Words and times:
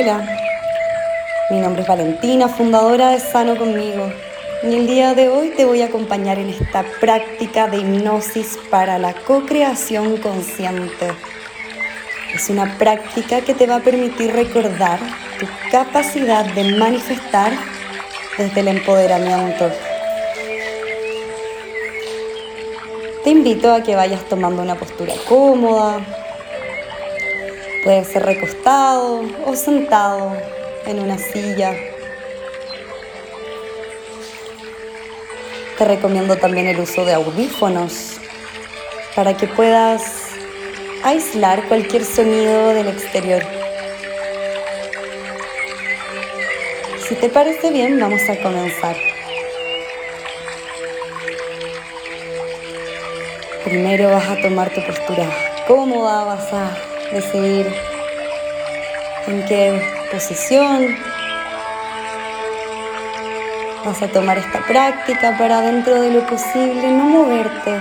Hola, 0.00 0.24
mi 1.50 1.58
nombre 1.58 1.82
es 1.82 1.88
Valentina, 1.88 2.46
fundadora 2.46 3.08
de 3.10 3.18
Sano 3.18 3.56
conmigo. 3.56 4.12
Y 4.62 4.76
el 4.76 4.86
día 4.86 5.12
de 5.12 5.28
hoy 5.28 5.48
te 5.56 5.64
voy 5.64 5.82
a 5.82 5.86
acompañar 5.86 6.38
en 6.38 6.50
esta 6.50 6.84
práctica 7.00 7.66
de 7.66 7.78
hipnosis 7.78 8.56
para 8.70 8.96
la 9.00 9.12
co-creación 9.12 10.18
consciente. 10.18 11.08
Es 12.32 12.48
una 12.48 12.78
práctica 12.78 13.40
que 13.40 13.54
te 13.54 13.66
va 13.66 13.76
a 13.76 13.80
permitir 13.80 14.32
recordar 14.32 15.00
tu 15.40 15.46
capacidad 15.72 16.44
de 16.44 16.76
manifestar 16.76 17.50
desde 18.36 18.60
el 18.60 18.68
empoderamiento. 18.68 19.68
Te 23.24 23.30
invito 23.30 23.74
a 23.74 23.82
que 23.82 23.96
vayas 23.96 24.22
tomando 24.28 24.62
una 24.62 24.76
postura 24.76 25.14
cómoda. 25.28 26.27
Puede 27.88 28.04
ser 28.04 28.26
recostado 28.26 29.22
o 29.46 29.56
sentado 29.56 30.36
en 30.84 30.98
una 30.98 31.16
silla. 31.16 31.74
Te 35.78 35.84
recomiendo 35.86 36.36
también 36.36 36.66
el 36.66 36.80
uso 36.80 37.06
de 37.06 37.14
audífonos 37.14 38.20
para 39.16 39.34
que 39.34 39.46
puedas 39.46 40.02
aislar 41.02 41.66
cualquier 41.66 42.04
sonido 42.04 42.74
del 42.74 42.88
exterior. 42.88 43.42
Si 47.08 47.14
te 47.14 47.30
parece 47.30 47.70
bien, 47.70 47.98
vamos 47.98 48.20
a 48.28 48.36
comenzar. 48.42 48.96
Primero 53.64 54.10
vas 54.10 54.28
a 54.28 54.42
tomar 54.42 54.68
tu 54.74 54.84
postura 54.84 55.26
cómoda, 55.66 56.24
vas 56.24 56.52
a 56.52 56.97
decidir 57.12 57.66
en 59.26 59.44
qué 59.46 59.80
posición 60.10 60.96
vas 63.84 64.02
a 64.02 64.08
tomar 64.08 64.38
esta 64.38 64.60
práctica 64.66 65.36
para 65.38 65.60
dentro 65.60 66.00
de 66.00 66.10
lo 66.10 66.26
posible 66.26 66.92
no 66.92 67.04
moverte. 67.04 67.80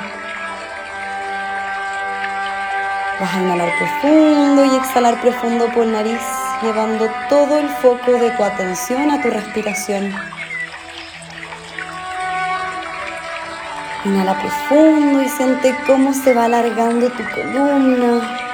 Vas 3.20 3.34
a 3.34 3.42
inhalar 3.42 3.72
profundo 3.78 4.66
y 4.66 4.76
exhalar 4.78 5.20
profundo 5.22 5.68
por 5.74 5.86
nariz, 5.88 6.22
llevando 6.62 7.10
todo 7.30 7.58
el 7.58 7.68
foco 7.70 8.12
de 8.12 8.30
tu 8.32 8.44
atención 8.44 9.10
a 9.12 9.22
tu 9.22 9.30
respiración. 9.30 10.14
Inhala 14.06 14.40
profundo 14.40 15.22
y 15.22 15.30
siente 15.30 15.76
cómo 15.86 16.14
se 16.14 16.34
va 16.34 16.46
alargando 16.46 17.10
tu 17.10 17.24
columna, 17.34 18.47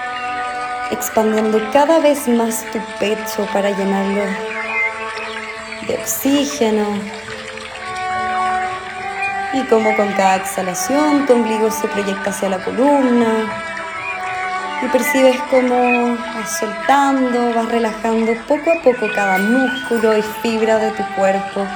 expandiendo 0.92 1.60
cada 1.72 2.00
vez 2.00 2.28
más 2.28 2.66
tu 2.72 2.80
pecho 3.00 3.48
para 3.54 3.70
llenarlo 3.72 4.24
de 5.88 5.96
oxígeno. 5.96 6.86
Y 9.54 9.62
como 9.66 9.96
con 9.96 10.12
cada 10.14 10.38
exhalación 10.38 11.26
tu 11.26 11.34
ombligo 11.34 11.70
se 11.70 11.88
proyecta 11.88 12.32
hacia 12.32 12.50
la 12.50 12.64
columna 12.64 13.46
y 14.82 14.88
percibes 14.88 15.40
cómo 15.50 16.18
vas 16.36 16.60
soltando, 16.60 17.54
vas 17.54 17.70
relajando 17.70 18.34
poco 18.48 18.72
a 18.72 18.82
poco 18.82 19.08
cada 19.14 19.38
músculo 19.38 20.18
y 20.18 20.22
fibra 20.42 20.78
de 20.80 20.92
tu 20.92 21.04
cuerpo. 21.16 21.68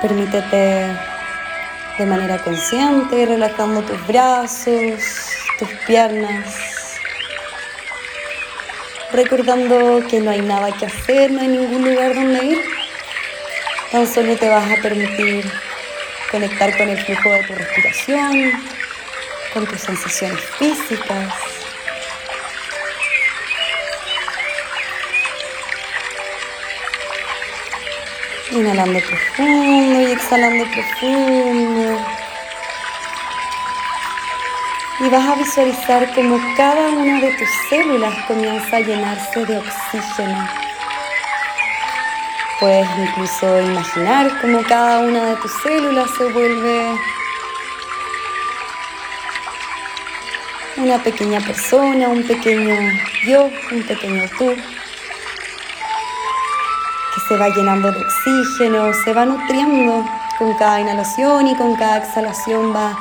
Permítete 0.00 1.09
de 2.00 2.06
manera 2.06 2.38
consciente, 2.38 3.26
relajando 3.26 3.82
tus 3.82 4.06
brazos, 4.06 5.02
tus 5.58 5.68
piernas, 5.86 6.98
recordando 9.12 10.02
que 10.08 10.18
no 10.18 10.30
hay 10.30 10.40
nada 10.40 10.72
que 10.72 10.86
hacer, 10.86 11.30
no 11.30 11.42
hay 11.42 11.48
ningún 11.48 11.84
lugar 11.84 12.14
donde 12.14 12.42
ir. 12.42 12.58
Tan 13.92 14.06
solo 14.06 14.34
te 14.34 14.48
vas 14.48 14.64
a 14.64 14.80
permitir 14.80 15.44
conectar 16.30 16.74
con 16.78 16.88
el 16.88 16.96
flujo 17.04 17.28
de 17.28 17.42
tu 17.42 17.54
respiración, 17.54 18.52
con 19.52 19.66
tus 19.66 19.80
sensaciones 19.82 20.40
físicas. 20.58 21.49
Inhalando 28.52 28.98
profundo 29.00 30.00
y 30.00 30.12
exhalando 30.12 30.64
profundo. 30.64 32.04
Y 34.98 35.08
vas 35.08 35.28
a 35.28 35.34
visualizar 35.36 36.12
como 36.14 36.38
cada 36.56 36.88
una 36.88 37.20
de 37.20 37.32
tus 37.34 37.48
células 37.68 38.12
comienza 38.26 38.76
a 38.76 38.80
llenarse 38.80 39.46
de 39.46 39.58
oxígeno. 39.58 40.48
Puedes 42.58 42.88
incluso 42.98 43.60
imaginar 43.60 44.40
como 44.40 44.62
cada 44.64 44.98
una 44.98 45.26
de 45.26 45.36
tus 45.36 45.52
células 45.62 46.10
se 46.18 46.24
vuelve 46.24 46.98
una 50.76 50.98
pequeña 51.02 51.40
persona, 51.40 52.08
un 52.08 52.24
pequeño 52.24 52.74
yo, 53.26 53.48
un 53.70 53.82
pequeño 53.84 54.24
tú 54.36 54.54
se 57.18 57.36
va 57.36 57.48
llenando 57.48 57.90
de 57.90 57.98
oxígeno, 58.04 58.92
se 59.04 59.12
va 59.12 59.24
nutriendo 59.24 60.04
con 60.38 60.54
cada 60.54 60.80
inhalación 60.80 61.48
y 61.48 61.56
con 61.56 61.74
cada 61.76 61.98
exhalación 61.98 62.74
va 62.74 62.96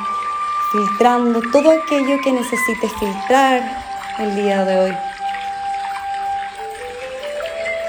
filtrando 0.72 1.42
todo 1.52 1.72
aquello 1.72 2.18
que 2.24 2.32
necesites 2.32 2.92
filtrar 3.00 3.62
el 4.20 4.36
día 4.36 4.66
de 4.66 4.80
hoy. 4.80 4.98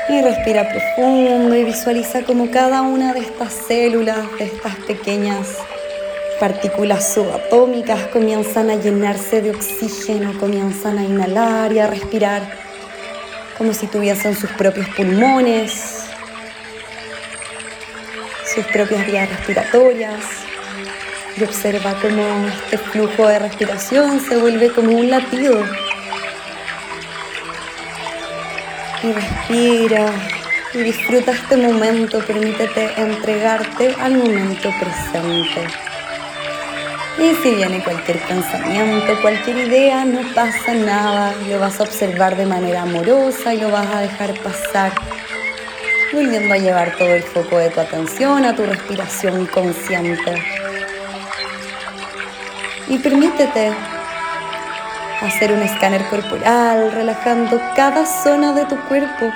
Y 0.08 0.22
respira 0.22 0.68
profundo 0.68 1.54
y 1.54 1.64
visualiza 1.64 2.22
como 2.22 2.50
cada 2.50 2.82
una 2.82 3.12
de 3.12 3.20
estas 3.20 3.52
células, 3.52 4.18
de 4.38 4.44
estas 4.44 4.74
pequeñas 4.86 5.56
partículas 6.40 7.12
subatómicas 7.12 8.06
comienzan 8.06 8.70
a 8.70 8.74
llenarse 8.74 9.42
de 9.42 9.50
oxígeno, 9.50 10.32
comienzan 10.40 10.98
a 10.98 11.04
inhalar 11.04 11.72
y 11.72 11.78
a 11.78 11.86
respirar 11.86 12.42
como 13.58 13.74
si 13.74 13.86
tuviesen 13.86 14.34
sus 14.34 14.50
propios 14.52 14.88
pulmones, 14.96 15.99
sus 18.54 18.66
propias 18.66 19.06
vías 19.06 19.28
respiratorias 19.28 20.24
y 21.36 21.44
observa 21.44 21.94
cómo 22.00 22.48
este 22.48 22.78
flujo 22.78 23.28
de 23.28 23.38
respiración 23.38 24.20
se 24.20 24.36
vuelve 24.36 24.72
como 24.72 24.96
un 24.96 25.10
latido. 25.10 25.62
Y 29.02 29.12
respira 29.12 30.12
y 30.74 30.78
disfruta 30.78 31.32
este 31.32 31.56
momento, 31.56 32.18
permítete 32.26 32.90
entregarte 33.00 33.94
al 34.00 34.16
momento 34.16 34.70
presente. 34.78 35.66
Y 37.18 37.34
si 37.42 37.54
viene 37.54 37.82
cualquier 37.82 38.18
pensamiento, 38.20 39.20
cualquier 39.22 39.68
idea, 39.68 40.04
no 40.04 40.22
pasa 40.34 40.74
nada, 40.74 41.34
lo 41.48 41.58
vas 41.60 41.78
a 41.80 41.84
observar 41.84 42.36
de 42.36 42.46
manera 42.46 42.82
amorosa 42.82 43.54
y 43.54 43.60
lo 43.60 43.70
vas 43.70 43.86
a 43.94 44.00
dejar 44.00 44.34
pasar 44.40 44.92
volviendo 46.12 46.52
a 46.52 46.58
llevar 46.58 46.96
todo 46.96 47.14
el 47.14 47.22
foco 47.22 47.58
de 47.58 47.70
tu 47.70 47.80
atención 47.80 48.44
a 48.44 48.54
tu 48.54 48.64
respiración 48.64 49.46
consciente. 49.46 50.34
Y 52.88 52.98
permítete 52.98 53.72
hacer 55.20 55.52
un 55.52 55.62
escáner 55.62 56.04
corporal, 56.08 56.90
relajando 56.92 57.60
cada 57.76 58.04
zona 58.04 58.52
de 58.52 58.64
tu 58.64 58.76
cuerpo. 58.88 59.32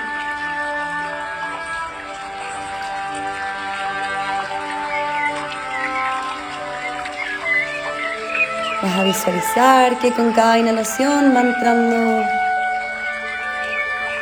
Vas 8.83 8.99
a 8.99 9.05
visualizar 9.05 9.99
que 9.99 10.11
con 10.13 10.33
cada 10.33 10.59
inhalación 10.59 11.35
va 11.35 11.41
entrando 11.41 12.27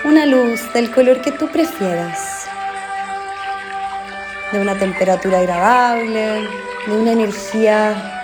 una 0.05 0.27
luz 0.27 0.73
del 0.73 0.91
color 0.91 1.21
que 1.21 1.33
tú 1.33 1.49
prefieras 1.49 2.42
de 4.53 4.61
una 4.61 4.79
temperatura 4.79 5.39
agradable, 5.39 6.49
de 6.87 6.93
una 6.93 7.13
energía 7.13 8.21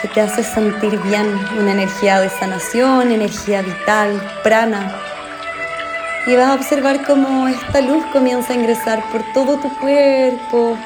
que 0.00 0.08
te 0.08 0.20
hace 0.20 0.42
sentir 0.42 0.98
bien, 1.00 1.26
una 1.58 1.72
energía 1.72 2.20
de 2.20 2.30
sanación, 2.30 3.10
energía 3.12 3.62
vital, 3.62 4.20
prana. 4.42 4.96
Y 6.26 6.36
vas 6.36 6.48
a 6.48 6.54
observar 6.54 7.04
cómo 7.04 7.48
esta 7.48 7.80
luz 7.80 8.04
comienza 8.12 8.52
a 8.52 8.56
ingresar 8.56 9.02
por 9.10 9.22
todo 9.34 9.56
tu 9.58 9.68
cuerpo, 9.78 10.76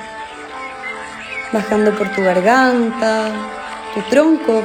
bajando 1.53 1.93
por 1.97 2.09
tu 2.13 2.23
garganta, 2.23 3.31
tu 3.95 4.03
tronco, 4.03 4.63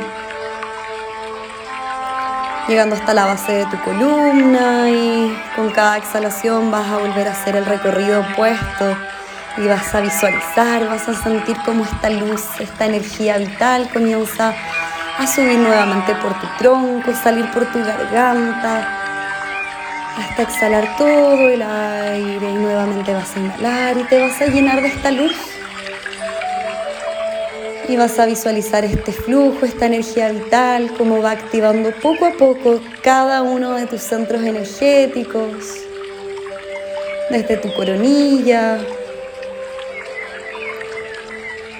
llegando 2.67 2.95
hasta 2.95 3.13
la 3.13 3.25
base 3.25 3.53
de 3.53 3.65
tu 3.65 3.79
columna 3.81 4.89
y 4.89 5.37
con 5.55 5.69
cada 5.71 5.97
exhalación 5.97 6.69
vas 6.69 6.85
a 6.87 6.97
volver 6.97 7.27
a 7.27 7.31
hacer 7.31 7.55
el 7.55 7.65
recorrido 7.65 8.21
opuesto 8.21 8.97
y 9.57 9.67
vas 9.67 9.95
a 9.95 10.01
visualizar, 10.01 10.87
vas 10.87 11.07
a 11.07 11.13
sentir 11.13 11.55
cómo 11.65 11.85
esta 11.85 12.09
luz, 12.09 12.43
esta 12.59 12.85
energía 12.85 13.37
vital 13.37 13.89
comienza 13.91 14.53
a 15.17 15.27
subir 15.27 15.57
nuevamente 15.57 16.13
por 16.15 16.33
tu 16.39 16.47
tronco, 16.59 17.13
salir 17.15 17.49
por 17.51 17.65
tu 17.71 17.79
garganta, 17.79 18.87
hasta 20.19 20.43
exhalar 20.43 20.95
todo 20.97 21.49
el 21.49 21.61
aire 21.61 22.49
y 22.49 22.53
nuevamente 22.53 23.13
vas 23.13 23.35
a 23.35 23.39
inhalar 23.39 23.97
y 23.97 24.03
te 24.03 24.21
vas 24.21 24.41
a 24.41 24.45
llenar 24.45 24.81
de 24.81 24.89
esta 24.89 25.11
luz. 25.11 25.56
Y 27.89 27.95
vas 27.95 28.19
a 28.19 28.25
visualizar 28.25 28.83
este 28.83 29.13
flujo, 29.13 29.65
esta 29.65 29.85
energía 29.85 30.29
vital, 30.29 30.91
cómo 30.97 31.21
va 31.21 31.31
activando 31.31 31.91
poco 31.91 32.25
a 32.25 32.31
poco 32.31 32.81
cada 33.01 33.41
uno 33.41 33.75
de 33.75 33.85
tus 33.85 34.01
centros 34.01 34.43
energéticos, 34.43 35.53
desde 37.29 37.55
tu 37.57 37.73
coronilla, 37.73 38.79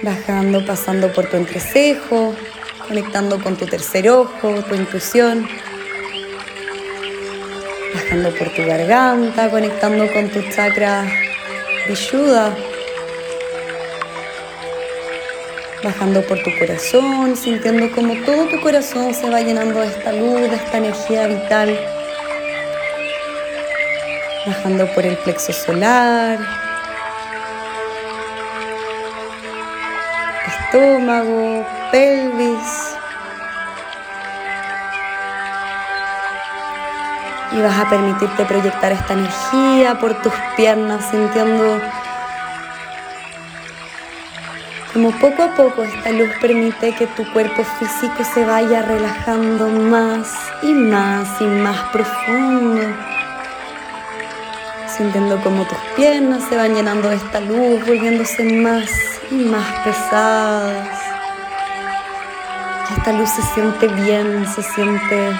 bajando, 0.01 0.65
pasando 0.65 1.11
por 1.11 1.29
tu 1.29 1.35
entrecejo, 1.35 2.33
conectando 2.87 3.41
con 3.43 3.57
tu 3.57 3.65
tercer 3.65 4.09
ojo, 4.09 4.63
tu 4.69 4.75
intuición, 4.75 5.45
bajando 7.93 8.33
por 8.33 8.49
tu 8.53 8.65
garganta, 8.65 9.49
conectando 9.49 10.11
con 10.13 10.29
tu 10.29 10.41
chakra 10.51 11.05
Vishuddha, 11.87 12.55
bajando 15.83 16.21
por 16.23 16.41
tu 16.43 16.49
corazón, 16.57 17.35
sintiendo 17.35 17.91
como 17.91 18.15
todo 18.25 18.45
tu 18.47 18.59
corazón 18.61 19.13
se 19.13 19.29
va 19.29 19.41
llenando 19.41 19.79
de 19.79 19.87
esta 19.87 20.11
luz, 20.11 20.41
de 20.41 20.55
esta 20.55 20.77
energía 20.77 21.27
vital, 21.27 21.79
bajando 24.45 24.87
por 24.93 25.05
el 25.05 25.17
plexo 25.17 25.53
solar, 25.53 26.39
estómago, 30.47 31.65
pelvis. 31.91 32.83
Y 37.53 37.61
vas 37.61 37.79
a 37.79 37.89
permitirte 37.89 38.43
proyectar 38.45 38.91
esta 38.91 39.13
energía 39.13 39.97
por 39.99 40.21
tus 40.21 40.33
piernas, 40.57 41.09
sintiendo 41.09 41.81
como 44.97 45.11
poco 45.11 45.43
a 45.43 45.53
poco 45.53 45.83
esta 45.83 46.09
luz 46.09 46.27
permite 46.41 46.91
que 46.95 47.05
tu 47.05 47.23
cuerpo 47.31 47.63
físico 47.63 48.23
se 48.33 48.43
vaya 48.43 48.81
relajando 48.81 49.67
más 49.67 50.27
y 50.63 50.73
más 50.73 51.39
y 51.39 51.43
más 51.43 51.77
profundo. 51.91 52.81
Sintiendo 54.87 55.39
como 55.43 55.65
tus 55.65 55.77
piernas 55.95 56.41
se 56.49 56.57
van 56.57 56.73
llenando 56.73 57.09
de 57.09 57.17
esta 57.17 57.39
luz, 57.41 57.85
volviéndose 57.85 58.43
más 58.55 58.89
y 59.29 59.35
más 59.35 59.67
pesadas. 59.83 60.99
Esta 62.97 63.11
luz 63.11 63.29
se 63.29 63.43
siente 63.53 63.87
bien, 63.89 64.47
se 64.47 64.63
siente 64.63 65.31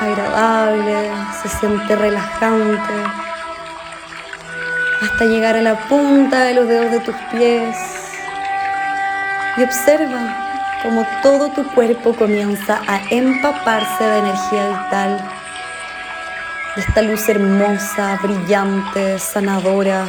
agradable, 0.00 1.08
se 1.40 1.48
siente 1.48 1.94
relajante, 1.94 2.94
hasta 5.02 5.24
llegar 5.26 5.54
a 5.54 5.62
la 5.62 5.76
punta 5.86 6.42
de 6.42 6.54
los 6.54 6.66
dedos 6.66 6.90
de 6.90 6.98
tus 6.98 7.14
pies. 7.30 8.01
Y 9.56 9.62
observa 9.62 10.80
cómo 10.82 11.06
todo 11.22 11.50
tu 11.50 11.64
cuerpo 11.74 12.14
comienza 12.14 12.80
a 12.86 13.02
empaparse 13.10 14.04
de 14.04 14.18
energía 14.18 14.68
vital, 14.68 15.30
de 16.74 16.82
esta 16.82 17.02
luz 17.02 17.28
hermosa, 17.28 18.18
brillante, 18.22 19.18
sanadora. 19.18 20.08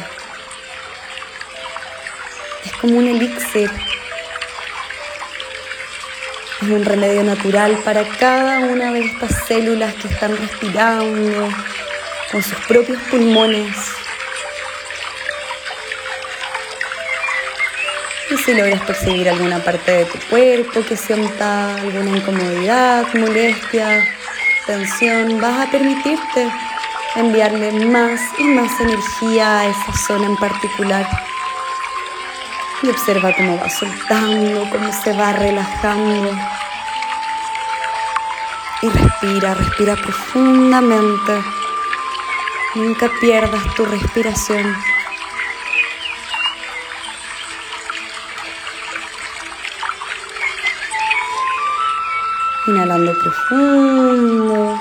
Es 2.64 2.72
como 2.74 2.98
un 2.98 3.08
elixir 3.08 3.70
es 6.64 6.70
un 6.70 6.84
remedio 6.84 7.22
natural 7.24 7.76
para 7.84 8.04
cada 8.18 8.60
una 8.60 8.90
de 8.92 9.00
estas 9.00 9.44
células 9.46 9.92
que 9.94 10.08
están 10.08 10.34
respirando 10.36 11.48
con 12.32 12.42
sus 12.42 12.58
propios 12.66 12.98
pulmones. 13.10 13.76
Y 18.30 18.36
si 18.38 18.54
logras 18.54 18.80
percibir 18.82 19.28
alguna 19.28 19.58
parte 19.58 19.92
de 19.92 20.04
tu 20.06 20.18
cuerpo 20.30 20.80
que 20.88 20.96
sienta 20.96 21.74
alguna 21.74 22.16
incomodidad, 22.16 23.06
molestia, 23.14 24.02
tensión, 24.66 25.40
vas 25.40 25.66
a 25.66 25.70
permitirte 25.70 26.50
enviarle 27.16 27.70
más 27.86 28.20
y 28.38 28.44
más 28.44 28.80
energía 28.80 29.60
a 29.60 29.66
esa 29.66 29.92
zona 30.06 30.26
en 30.26 30.36
particular. 30.36 31.06
Y 32.82 32.88
observa 32.88 33.34
cómo 33.36 33.58
va 33.58 33.68
soltando, 33.68 34.70
cómo 34.70 34.90
se 35.02 35.12
va 35.12 35.32
relajando. 35.34 36.34
Y 38.82 38.88
respira, 38.88 39.54
respira 39.54 39.96
profundamente. 39.96 41.42
Nunca 42.74 43.10
pierdas 43.20 43.62
tu 43.74 43.84
respiración. 43.84 44.93
Profundo. 53.22 54.78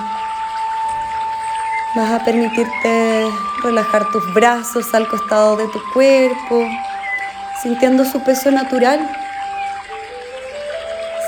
Vas 1.95 2.11
a 2.11 2.25
permitirte 2.25 3.31
relajar 3.63 4.09
tus 4.11 4.33
brazos 4.33 4.93
al 4.93 5.07
costado 5.07 5.57
de 5.57 5.67
tu 5.67 5.79
cuerpo 5.93 6.67
sintiendo 7.61 8.03
su 8.03 8.21
peso 8.21 8.51
natural, 8.51 8.99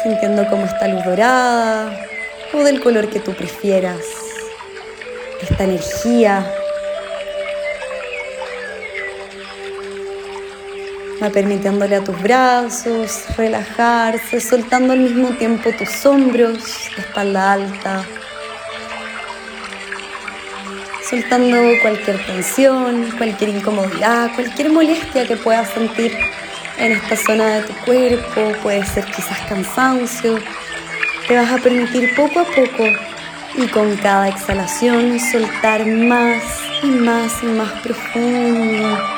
sintiendo 0.03 0.45
cómo 0.49 0.65
está 0.65 0.87
luz 0.87 1.03
dorada 1.05 1.97
o 2.53 2.57
del 2.63 2.81
color 2.81 3.09
que 3.09 3.21
tú 3.21 3.33
prefieras, 3.33 4.01
esta 5.41 5.63
energía. 5.63 6.45
Permitiéndole 11.29 11.95
a 11.95 12.03
tus 12.03 12.19
brazos 12.21 13.25
relajarse, 13.37 14.39
soltando 14.39 14.93
al 14.93 14.99
mismo 14.99 15.29
tiempo 15.29 15.71
tus 15.71 16.05
hombros, 16.05 16.89
espalda 16.97 17.53
alta, 17.53 18.05
soltando 21.09 21.57
cualquier 21.81 22.25
tensión, 22.25 23.11
cualquier 23.17 23.51
incomodidad, 23.51 24.33
cualquier 24.35 24.69
molestia 24.71 25.27
que 25.27 25.35
puedas 25.37 25.69
sentir 25.69 26.11
en 26.77 26.91
esta 26.91 27.15
zona 27.15 27.45
de 27.55 27.61
tu 27.63 27.73
cuerpo, 27.85 28.51
puede 28.61 28.85
ser 28.85 29.05
quizás 29.05 29.39
cansancio. 29.47 30.39
Te 31.27 31.35
vas 31.35 31.51
a 31.51 31.57
permitir 31.57 32.13
poco 32.15 32.41
a 32.41 32.43
poco 32.43 32.83
y 33.57 33.67
con 33.67 33.95
cada 33.97 34.27
exhalación 34.29 35.19
soltar 35.19 35.85
más 35.85 36.43
y 36.83 36.87
más 36.87 37.31
y 37.41 37.45
más 37.45 37.71
profundo. 37.81 39.14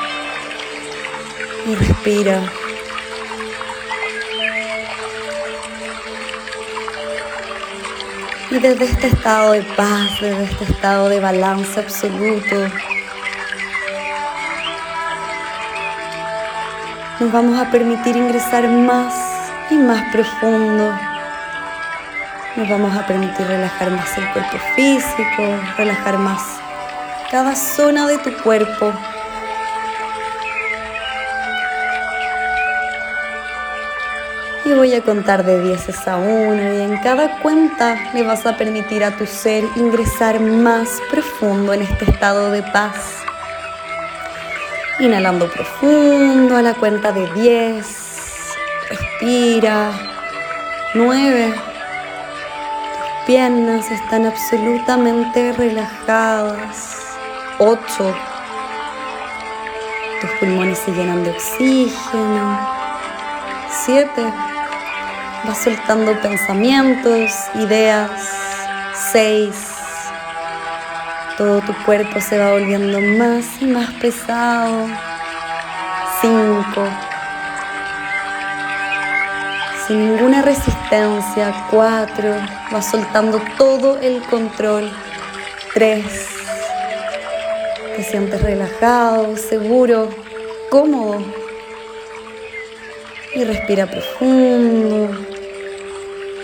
Respira. 1.74 2.40
Y 8.50 8.58
desde 8.58 8.84
este 8.86 9.08
estado 9.08 9.52
de 9.52 9.62
paz, 9.62 10.20
desde 10.20 10.44
este 10.44 10.64
estado 10.64 11.10
de 11.10 11.20
balance 11.20 11.78
absoluto, 11.78 12.56
nos 17.20 17.32
vamos 17.32 17.60
a 17.60 17.70
permitir 17.70 18.16
ingresar 18.16 18.66
más 18.68 19.14
y 19.70 19.74
más 19.74 20.10
profundo. 20.10 20.98
Nos 22.56 22.68
vamos 22.68 22.96
a 22.96 23.06
permitir 23.06 23.46
relajar 23.46 23.90
más 23.90 24.16
el 24.16 24.26
cuerpo 24.32 24.56
físico, 24.74 25.60
relajar 25.76 26.16
más 26.16 26.42
cada 27.30 27.54
zona 27.54 28.06
de 28.06 28.16
tu 28.18 28.32
cuerpo 28.42 28.92
y 34.68 34.74
voy 34.74 34.94
a 34.94 35.02
contar 35.02 35.44
de 35.44 35.62
10 35.62 36.08
a 36.08 36.16
1 36.18 36.74
y 36.74 36.82
en 36.82 36.98
cada 36.98 37.40
cuenta 37.40 37.96
le 38.12 38.22
vas 38.22 38.44
a 38.44 38.56
permitir 38.56 39.02
a 39.02 39.16
tu 39.16 39.24
ser 39.24 39.64
ingresar 39.76 40.40
más 40.40 40.88
profundo 41.10 41.72
en 41.72 41.82
este 41.82 42.10
estado 42.10 42.50
de 42.50 42.62
paz. 42.62 43.16
Inhalando 45.00 45.50
profundo 45.50 46.56
a 46.56 46.62
la 46.62 46.74
cuenta 46.74 47.12
de 47.12 47.32
10. 47.32 47.86
Respira. 48.90 49.90
9. 50.94 51.54
Tus 51.54 53.26
piernas 53.26 53.90
están 53.90 54.26
absolutamente 54.26 55.52
relajadas. 55.52 57.16
8. 57.58 57.78
Tus 60.20 60.30
pulmones 60.40 60.78
se 60.78 60.90
llenan 60.92 61.24
de 61.24 61.30
oxígeno. 61.30 62.58
7 63.84 64.57
Vas 65.44 65.58
soltando 65.58 66.20
pensamientos, 66.20 67.30
ideas. 67.54 68.10
Seis. 69.12 69.54
Todo 71.36 71.60
tu 71.60 71.72
cuerpo 71.84 72.20
se 72.20 72.38
va 72.38 72.50
volviendo 72.50 73.00
más 73.00 73.44
y 73.60 73.66
más 73.66 73.90
pesado. 73.94 74.88
5, 76.20 76.88
sin 79.86 80.16
ninguna 80.16 80.42
resistencia, 80.42 81.66
4, 81.70 82.34
vas 82.72 82.90
soltando 82.90 83.40
todo 83.56 83.98
el 83.98 84.20
control, 84.22 84.90
3, 85.74 86.04
te 87.94 88.02
sientes 88.02 88.42
relajado, 88.42 89.36
seguro, 89.36 90.08
cómodo 90.70 91.37
y 93.34 93.44
respira 93.44 93.86
profundo. 93.86 95.10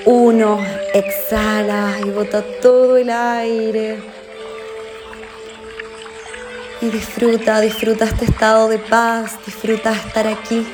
Uno, 0.05 0.61
exhala 0.93 1.97
y 2.05 2.11
bota 2.11 2.43
todo 2.61 2.97
el 2.97 3.11
aire. 3.11 3.99
Y 6.81 6.91
disfruta, 6.91 7.61
disfruta 7.61 8.05
este 8.05 8.27
estado 8.27 8.69
de 8.69 8.79
paz, 8.79 9.39
disfruta 9.47 9.93
estar 9.93 10.27
aquí, 10.27 10.67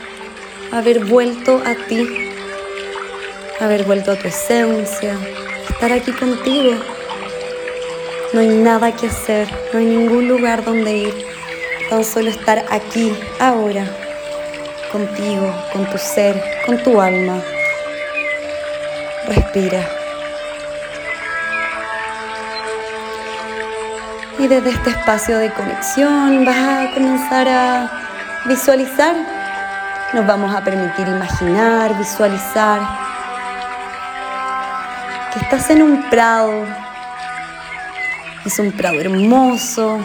haber 0.73 1.05
vuelto 1.05 1.62
a 1.64 1.75
ti, 1.87 2.33
haber 3.61 3.85
vuelto 3.85 4.11
a 4.11 4.17
tu 4.17 4.26
esencia, 4.26 5.17
estar 5.69 5.93
aquí 5.93 6.11
contigo. 6.11 6.73
No 8.33 8.40
hay 8.40 8.49
nada 8.49 8.97
que 8.97 9.07
hacer, 9.07 9.49
no 9.73 9.79
hay 9.79 9.85
ningún 9.85 10.26
lugar 10.26 10.64
donde 10.64 10.97
ir, 10.97 11.14
tan 11.88 12.05
solo 12.05 12.31
estar 12.31 12.64
aquí, 12.71 13.12
ahora, 13.38 13.85
contigo, 14.90 15.54
con 15.73 15.87
tu 15.87 15.99
ser, 15.99 16.42
con 16.66 16.78
tu 16.82 17.00
alma. 17.00 17.40
Respira. 19.26 19.88
Y 24.38 24.47
desde 24.47 24.70
este 24.70 24.90
espacio 24.90 25.38
de 25.38 25.52
conexión 25.52 26.44
vas 26.44 26.56
a 26.56 26.94
comenzar 26.94 27.49
a 27.49 27.90
visualizar. 28.47 29.14
Nos 30.12 30.26
vamos 30.26 30.54
a 30.54 30.64
permitir 30.64 31.06
imaginar, 31.06 31.97
visualizar 31.97 32.80
que 35.32 35.40
estás 35.40 35.70
en 35.70 35.82
un 35.82 36.09
prado. 36.11 36.64
Es 38.44 38.59
un 38.59 38.73
prado 38.73 39.00
hermoso. 39.00 40.00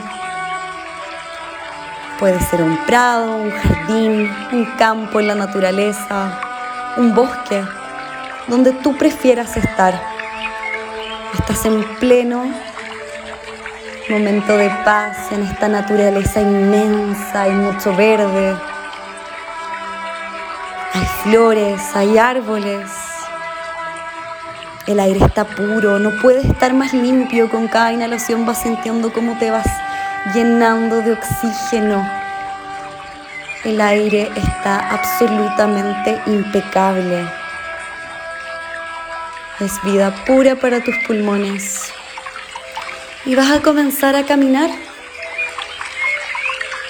Puede 2.20 2.40
ser 2.40 2.62
un 2.64 2.78
prado, 2.86 3.36
un 3.36 3.52
jardín, 3.52 4.34
un 4.54 4.66
campo 4.78 5.20
en 5.20 5.28
la 5.28 5.36
naturaleza, 5.36 6.40
un 6.96 7.14
bosque 7.14 7.62
donde 8.48 8.72
tú 8.72 8.98
prefieras 8.98 9.58
estar. 9.58 10.02
Estás 11.38 11.66
en 11.66 11.84
pleno 12.00 12.46
momento 14.10 14.56
de 14.56 14.70
paz 14.84 15.32
en 15.32 15.42
esta 15.42 15.68
naturaleza 15.68 16.40
inmensa, 16.40 17.44
hay 17.44 17.52
mucho 17.52 17.96
verde, 17.96 18.56
hay 20.94 21.06
flores, 21.24 21.82
hay 21.96 22.18
árboles, 22.18 22.88
el 24.86 25.00
aire 25.00 25.26
está 25.26 25.44
puro, 25.44 25.98
no 25.98 26.12
puedes 26.22 26.46
estar 26.46 26.74
más 26.74 26.94
limpio, 26.94 27.50
con 27.50 27.68
cada 27.68 27.92
inhalación 27.94 28.46
vas 28.46 28.62
sintiendo 28.62 29.12
cómo 29.12 29.38
te 29.40 29.50
vas 29.50 29.68
llenando 30.34 31.02
de 31.02 31.14
oxígeno. 31.14 32.08
El 33.64 33.82
aire 33.82 34.32
está 34.36 34.90
absolutamente 34.90 36.22
impecable. 36.26 37.28
Es 39.60 39.82
vida 39.84 40.14
pura 40.26 40.56
para 40.56 40.82
tus 40.82 40.96
pulmones. 41.08 41.92
Y 43.26 43.36
vas 43.36 43.52
a 43.52 43.62
comenzar 43.62 44.16
a 44.16 44.26
caminar. 44.26 44.70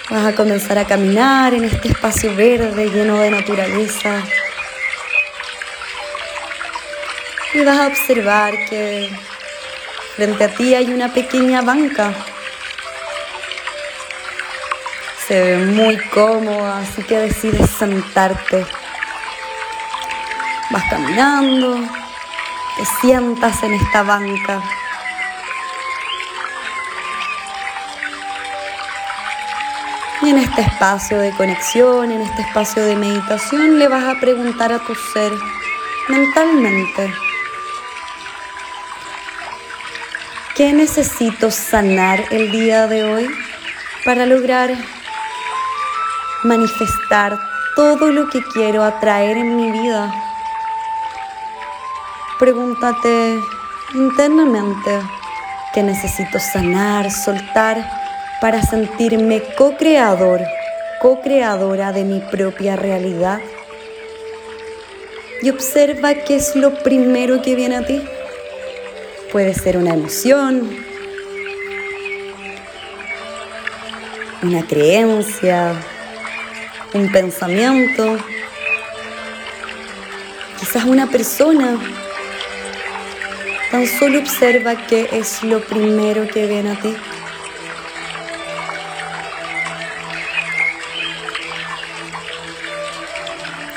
Vas 0.10 0.26
a 0.26 0.36
comenzar 0.36 0.78
a 0.78 0.86
caminar 0.86 1.54
en 1.54 1.66
este 1.66 1.90
espacio 1.90 2.36
verde 2.36 2.90
lleno 2.90 3.18
de 3.18 3.32
naturaleza. 3.32 4.22
Y 7.54 7.64
vas 7.64 7.80
a 7.80 7.88
observar 7.88 8.54
que 8.70 9.10
frente 10.16 10.44
a 10.44 10.50
ti 10.50 10.76
hay 10.76 10.94
una 10.94 11.14
pequeña 11.14 11.62
banca. 11.62 12.14
Se 15.28 15.42
ve 15.42 15.66
muy 15.66 15.98
cómoda, 16.10 16.82
así 16.82 17.02
que 17.02 17.18
decides 17.18 17.72
sentarte. 17.72 18.64
Vas 20.70 20.84
caminando, 20.88 21.80
te 22.78 22.86
sientas 23.02 23.64
en 23.64 23.74
esta 23.74 24.04
banca. 24.04 24.62
Y 30.22 30.30
en 30.30 30.38
este 30.38 30.62
espacio 30.62 31.18
de 31.18 31.32
conexión, 31.32 32.12
en 32.12 32.22
este 32.22 32.44
espacio 32.44 32.86
de 32.86 32.96
meditación, 32.96 33.80
le 33.80 33.88
vas 33.88 34.04
a 34.04 34.20
preguntar 34.20 34.72
a 34.74 34.80
tu 34.80 34.94
ser 34.94 35.32
mentalmente, 36.08 37.12
¿qué 40.56 40.72
necesito 40.72 41.50
sanar 41.50 42.24
el 42.30 42.52
día 42.52 42.86
de 42.86 43.04
hoy 43.04 43.28
para 44.04 44.28
lograr 44.28 44.72
manifestar 46.46 47.38
todo 47.76 48.12
lo 48.12 48.30
que 48.30 48.42
quiero 48.54 48.84
atraer 48.84 49.38
en 49.38 49.56
mi 49.58 49.72
vida? 49.72 50.14
Pregúntate 52.40 53.40
internamente 53.94 55.02
qué 55.74 55.84
necesito 55.84 56.40
sanar, 56.40 57.12
soltar 57.12 57.86
para 58.42 58.62
sentirme 58.62 59.42
co-creador, 59.58 60.42
co-creadora 61.02 61.92
de 61.92 62.04
mi 62.04 62.20
propia 62.20 62.76
realidad. 62.76 63.40
Y 65.42 65.50
observa 65.50 66.14
qué 66.14 66.36
es 66.36 66.56
lo 66.56 66.76
primero 66.84 67.42
que 67.42 67.56
viene 67.56 67.78
a 67.78 67.86
ti. 67.86 68.02
Puede 69.32 69.54
ser 69.54 69.78
una 69.78 69.94
emoción, 69.94 70.70
una 74.44 74.66
creencia, 74.66 75.76
un 76.96 77.12
pensamiento, 77.12 78.18
quizás 80.60 80.86
una 80.86 81.08
persona 81.08 81.78
Tan 83.72 83.88
solo 83.88 84.20
observa 84.20 84.76
qué 84.88 85.10
es 85.12 85.44
lo 85.44 85.60
primero 85.60 86.28
que 86.28 86.48
viene 86.48 86.72
a 86.72 86.80
ti. 86.80 86.96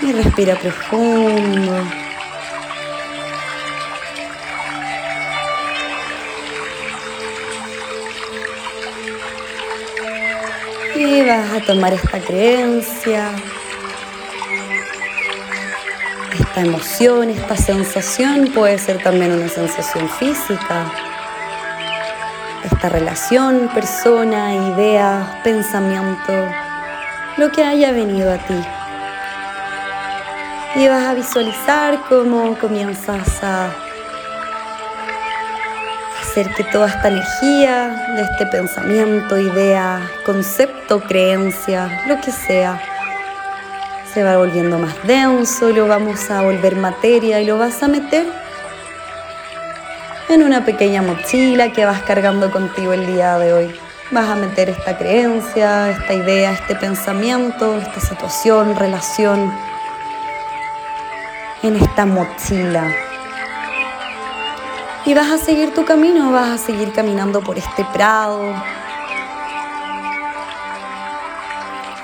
Y 0.03 0.13
respira 0.13 0.55
profundo. 0.57 2.08
Vas 11.27 11.53
a 11.53 11.61
tomar 11.67 11.93
esta 11.93 12.21
creencia 12.21 13.33
esta 16.39 16.61
emoción, 16.61 17.31
esta 17.31 17.57
sensación 17.57 18.51
puede 18.55 18.79
ser 18.79 19.03
también 19.03 19.33
una 19.33 19.49
sensación 19.49 20.09
física. 20.09 20.91
Esta 22.65 22.89
relación, 22.89 23.69
persona, 23.75 24.55
idea, 24.55 25.41
pensamiento, 25.45 26.33
lo 27.37 27.51
que 27.53 27.65
haya 27.65 27.93
venido 27.93 28.33
a 28.33 28.39
ti. 28.39 28.61
Y 30.77 30.89
vas 30.89 31.07
a 31.07 31.15
visualizar 31.15 32.01
cómo 32.09 32.57
comienzas 32.59 33.43
a 33.43 33.71
hacer 36.29 36.55
que 36.55 36.65
toda 36.65 36.89
esta 36.89 37.09
energía 37.09 38.15
de 38.15 38.23
este 38.23 38.45
pensamiento, 38.47 39.39
idea, 39.39 40.11
concepto, 40.27 41.01
creencia, 41.01 42.03
lo 42.07 42.21
que 42.21 42.31
sea, 42.31 42.83
se 44.13 44.23
va 44.23 44.37
volviendo 44.37 44.79
más 44.79 44.95
denso, 45.07 45.71
lo 45.71 45.89
vamos 45.89 46.31
a 46.31 46.43
volver 46.43 46.77
materia 46.77 47.41
y 47.41 47.47
lo 47.47 47.57
vas 47.57 47.83
a 47.83 47.89
meter 47.89 48.27
en 50.29 50.43
una 50.43 50.67
pequeña 50.67 51.01
mochila 51.01 51.73
que 51.73 51.87
vas 51.87 52.03
cargando 52.03 52.51
contigo 52.51 52.93
el 52.93 53.07
día 53.07 53.39
de 53.39 53.55
hoy. 53.55 53.75
Vas 54.11 54.29
a 54.29 54.35
meter 54.35 54.69
esta 54.69 54.99
creencia, 54.99 55.91
esta 55.91 56.13
idea, 56.13 56.53
este 56.53 56.75
pensamiento, 56.75 57.79
esta 57.79 58.01
situación, 58.01 58.77
relación 58.77 59.51
en 61.63 61.77
esta 61.77 62.05
mochila. 62.05 63.08
Y 65.09 65.15
vas 65.15 65.31
a 65.31 65.39
seguir 65.39 65.73
tu 65.73 65.87
camino, 65.87 66.33
vas 66.33 66.51
a 66.51 66.59
seguir 66.59 66.93
caminando 66.93 67.41
por 67.41 67.57
este 67.57 67.83
prado. 67.95 68.53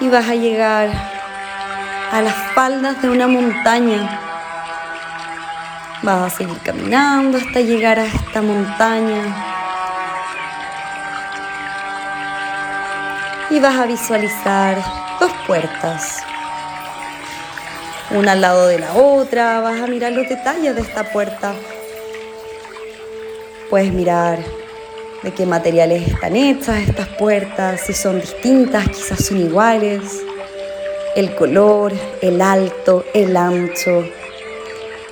Y 0.01 0.09
vas 0.09 0.27
a 0.27 0.35
llegar 0.35 0.89
a 2.11 2.23
las 2.23 2.35
faldas 2.55 3.03
de 3.03 3.11
una 3.11 3.27
montaña. 3.27 4.09
Vas 6.01 6.33
a 6.33 6.35
seguir 6.35 6.59
caminando 6.61 7.37
hasta 7.37 7.61
llegar 7.61 7.99
a 7.99 8.07
esta 8.07 8.41
montaña. 8.41 9.37
Y 13.51 13.61
vas 13.61 13.77
a 13.77 13.85
visualizar 13.85 14.79
dos 15.21 15.31
puertas. 15.47 16.23
una 18.13 18.33
al 18.33 18.41
lado 18.41 18.67
de 18.67 18.79
la 18.79 18.95
otra, 18.95 19.61
vas 19.61 19.79
a 19.83 19.87
mirar 19.89 20.13
los 20.13 20.27
detalles 20.27 20.75
de 20.75 20.81
esta 20.81 21.05
puerta. 21.13 21.53
Puedes 23.71 23.93
mirar 23.93 24.39
de 25.23 25.33
qué 25.33 25.47
materiales 25.47 26.07
están 26.07 26.37
hechas 26.37 26.87
estas 26.87 27.09
puertas, 27.09 27.81
si 27.81 27.95
son 27.95 28.21
distintas, 28.21 28.87
quizás 28.89 29.25
son 29.25 29.39
iguales, 29.39 30.23
el 31.17 31.35
color, 31.35 31.93
el 32.21 32.43
alto, 32.43 33.05
el 33.15 33.37
ancho. 33.37 34.05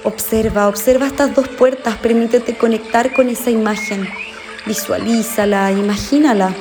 Observa, 0.05 0.69
observa 0.69 1.07
estas 1.07 1.35
dos 1.35 1.49
puertas, 1.49 1.97
permítete 1.97 2.55
conectar 2.55 3.15
con 3.15 3.31
esa 3.31 3.51
imagen, 3.51 4.07
visualízala, 4.67 5.73
imagínala. 5.73 6.53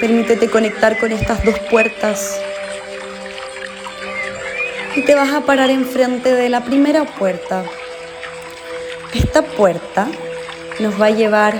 Permítete 0.00 0.50
conectar 0.50 0.98
con 0.98 1.12
estas 1.12 1.44
dos 1.44 1.58
puertas 1.70 2.40
y 4.96 5.02
te 5.02 5.14
vas 5.14 5.32
a 5.32 5.42
parar 5.42 5.70
enfrente 5.70 6.34
de 6.34 6.48
la 6.48 6.64
primera 6.64 7.04
puerta. 7.04 7.64
Esta 9.14 9.42
puerta 9.42 10.08
nos 10.78 11.00
va 11.00 11.06
a 11.06 11.10
llevar 11.10 11.54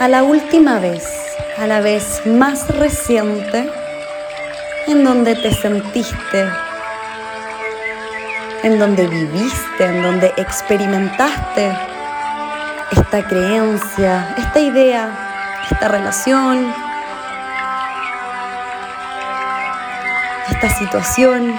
a 0.00 0.08
la 0.08 0.22
última 0.22 0.78
vez, 0.78 1.04
a 1.58 1.66
la 1.66 1.80
vez 1.80 2.22
más 2.24 2.68
reciente 2.68 3.70
en 4.86 5.04
donde 5.04 5.36
te 5.36 5.52
sentiste, 5.52 6.48
en 8.62 8.78
donde 8.78 9.06
viviste, 9.06 9.84
en 9.84 10.02
donde 10.02 10.32
experimentaste 10.36 11.76
esta 12.92 13.28
creencia, 13.28 14.34
esta 14.38 14.58
idea, 14.58 15.58
esta 15.70 15.88
relación, 15.88 16.72
esta 20.48 20.70
situación 20.70 21.54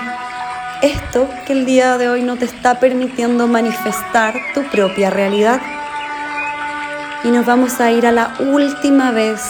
esto 0.82 1.30
que 1.46 1.54
el 1.54 1.66
día 1.66 1.98
de 1.98 2.10
hoy 2.10 2.24
no 2.24 2.38
te 2.38 2.46
está 2.46 2.80
permitiendo 2.80 3.48
manifestar 3.48 4.34
tu 4.54 4.64
propia 4.64 5.10
realidad. 5.12 5.62
Y 7.24 7.30
nos 7.30 7.46
vamos 7.46 7.80
a 7.80 7.92
ir 7.92 8.08
a 8.08 8.12
la 8.12 8.34
última 8.40 9.12
vez, 9.12 9.42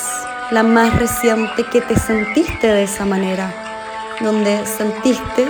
la 0.52 0.62
más 0.62 0.94
reciente 1.00 1.64
que 1.64 1.80
te 1.80 1.98
sentiste 1.98 2.68
de 2.68 2.84
esa 2.84 3.06
manera, 3.06 3.50
donde 4.20 4.66
sentiste 4.66 5.48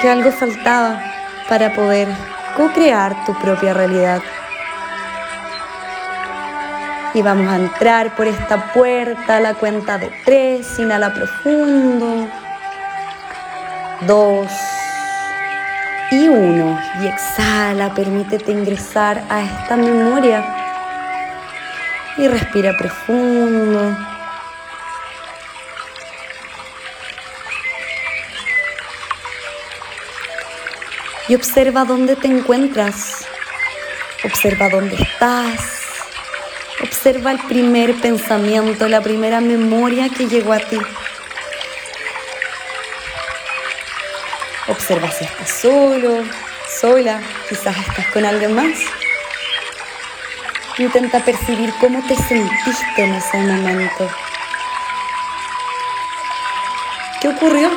que 0.00 0.08
algo 0.08 0.32
faltaba 0.32 1.00
para 1.48 1.72
poder 1.72 2.08
co-crear 2.56 3.24
tu 3.24 3.34
propia 3.38 3.74
realidad. 3.74 4.22
Y 7.14 7.22
vamos 7.22 7.48
a 7.48 7.56
entrar 7.56 8.16
por 8.16 8.26
esta 8.26 8.72
puerta 8.72 9.36
a 9.36 9.40
la 9.40 9.54
cuenta 9.54 9.98
de 9.98 10.10
tres, 10.24 10.78
inhala 10.78 11.14
profundo 11.14 12.28
dos 14.06 14.48
y 16.10 16.28
uno. 16.28 16.78
Y 17.02 17.06
exhala, 17.06 17.94
permítete 17.94 18.52
ingresar 18.52 19.24
a 19.28 19.42
esta 19.42 19.76
memoria. 19.76 20.44
Y 22.16 22.28
respira 22.28 22.76
profundo. 22.76 23.96
Y 31.28 31.34
observa 31.34 31.84
dónde 31.84 32.16
te 32.16 32.26
encuentras. 32.26 33.24
Observa 34.24 34.68
dónde 34.68 34.96
estás. 34.96 35.80
Observa 36.82 37.30
el 37.30 37.38
primer 37.40 37.94
pensamiento, 38.00 38.88
la 38.88 39.00
primera 39.00 39.40
memoria 39.40 40.08
que 40.08 40.26
llegó 40.26 40.52
a 40.52 40.58
ti. 40.58 40.78
Observa 44.80 45.10
si 45.10 45.24
estás 45.24 45.50
solo, 45.60 46.24
sola, 46.80 47.20
quizás 47.50 47.76
estás 47.76 48.06
con 48.14 48.24
alguien 48.24 48.54
más. 48.54 48.78
Intenta 50.78 51.22
percibir 51.22 51.70
cómo 51.78 52.02
te 52.08 52.16
sentiste 52.16 53.04
en 53.04 53.12
ese 53.12 53.36
momento. 53.36 54.08
¿Qué 57.20 57.28
ocurrió? 57.28 57.70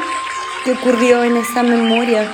¿Qué 0.64 0.72
ocurrió 0.72 1.26
en 1.26 1.36
esa 1.36 1.62
memoria? 1.62 2.26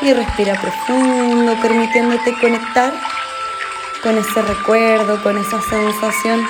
Y 0.00 0.14
respira 0.14 0.58
profundo, 0.58 1.60
permitiéndote 1.60 2.32
conectar 2.40 2.94
con 4.02 4.16
ese 4.16 4.40
recuerdo, 4.40 5.22
con 5.22 5.36
esa 5.36 5.60
sensación. 5.60 6.48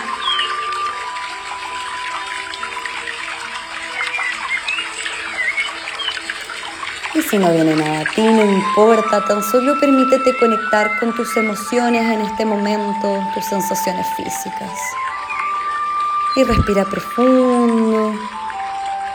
Si 7.31 7.39
no 7.39 7.53
viene 7.53 7.77
nada 7.77 8.01
a 8.01 8.05
ti, 8.13 8.23
no 8.23 8.45
importa, 8.45 9.25
tan 9.25 9.41
solo 9.45 9.79
permítete 9.79 10.37
conectar 10.37 10.99
con 10.99 11.15
tus 11.15 11.37
emociones 11.37 12.03
en 12.03 12.23
este 12.23 12.45
momento, 12.45 13.23
tus 13.35 13.45
sensaciones 13.45 14.05
físicas. 14.17 14.73
Y 16.35 16.43
respira 16.43 16.85
profundo 16.85 18.13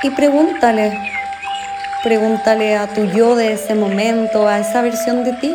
y 0.01 0.09
pregúntale, 0.11 0.97
pregúntale 2.03 2.77
a 2.77 2.87
tu 2.93 3.03
yo 3.03 3.35
de 3.35 3.51
ese 3.51 3.75
momento, 3.75 4.47
a 4.47 4.59
esa 4.59 4.81
versión 4.81 5.25
de 5.25 5.33
ti 5.33 5.53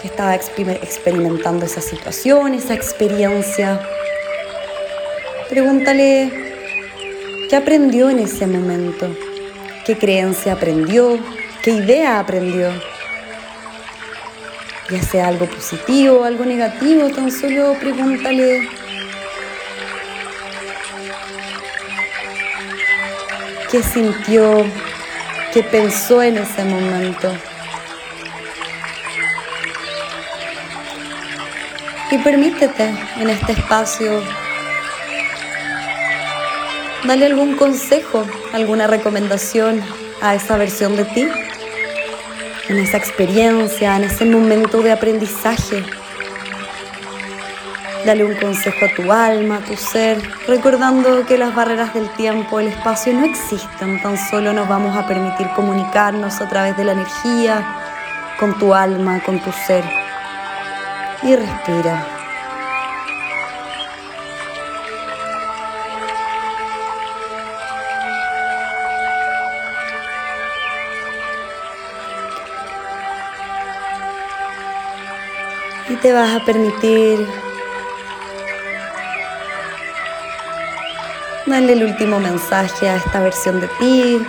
que 0.00 0.08
estaba 0.08 0.34
experimentando 0.34 1.66
esa 1.66 1.82
situación, 1.82 2.54
esa 2.54 2.72
experiencia. 2.72 3.78
Pregúntale 5.50 6.32
qué 7.50 7.56
aprendió 7.56 8.08
en 8.08 8.20
ese 8.20 8.46
momento 8.46 9.25
qué 9.86 9.96
creencia 9.96 10.54
aprendió, 10.54 11.16
qué 11.62 11.70
idea 11.70 12.18
aprendió. 12.18 12.70
Ya 14.90 15.02
sea 15.02 15.28
algo 15.28 15.46
positivo, 15.46 16.24
algo 16.24 16.44
negativo, 16.44 17.08
tan 17.10 17.30
solo 17.30 17.74
pregúntale 17.78 18.68
qué 23.70 23.82
sintió, 23.82 24.64
qué 25.52 25.62
pensó 25.62 26.20
en 26.22 26.38
ese 26.38 26.64
momento. 26.64 27.32
Y 32.10 32.18
permítete 32.18 32.92
en 33.18 33.30
este 33.30 33.52
espacio 33.52 34.22
Dale 37.06 37.26
algún 37.26 37.54
consejo, 37.54 38.26
alguna 38.52 38.88
recomendación 38.88 39.80
a 40.20 40.34
esa 40.34 40.56
versión 40.56 40.96
de 40.96 41.04
ti, 41.04 41.28
en 42.68 42.78
esa 42.78 42.96
experiencia, 42.96 43.96
en 43.96 44.04
ese 44.04 44.24
momento 44.24 44.82
de 44.82 44.90
aprendizaje. 44.90 45.84
Dale 48.04 48.24
un 48.24 48.34
consejo 48.34 48.86
a 48.86 48.94
tu 48.96 49.12
alma, 49.12 49.58
a 49.58 49.60
tu 49.60 49.76
ser, 49.76 50.20
recordando 50.48 51.24
que 51.26 51.38
las 51.38 51.54
barreras 51.54 51.94
del 51.94 52.08
tiempo, 52.10 52.58
el 52.58 52.68
espacio 52.68 53.12
no 53.12 53.24
existen, 53.24 54.02
tan 54.02 54.18
solo 54.18 54.52
nos 54.52 54.68
vamos 54.68 54.96
a 54.96 55.06
permitir 55.06 55.46
comunicarnos 55.54 56.40
a 56.40 56.48
través 56.48 56.76
de 56.76 56.84
la 56.84 56.92
energía, 56.92 57.64
con 58.40 58.58
tu 58.58 58.74
alma, 58.74 59.22
con 59.24 59.38
tu 59.38 59.52
ser. 59.52 59.84
Y 61.22 61.36
respira. 61.36 62.15
Te 76.06 76.12
vas 76.12 76.36
a 76.36 76.44
permitir 76.44 77.26
darle 81.46 81.72
el 81.72 81.82
último 81.82 82.20
mensaje 82.20 82.88
a 82.88 82.94
esta 82.94 83.18
versión 83.18 83.60
de 83.60 83.66
ti. 83.80 84.24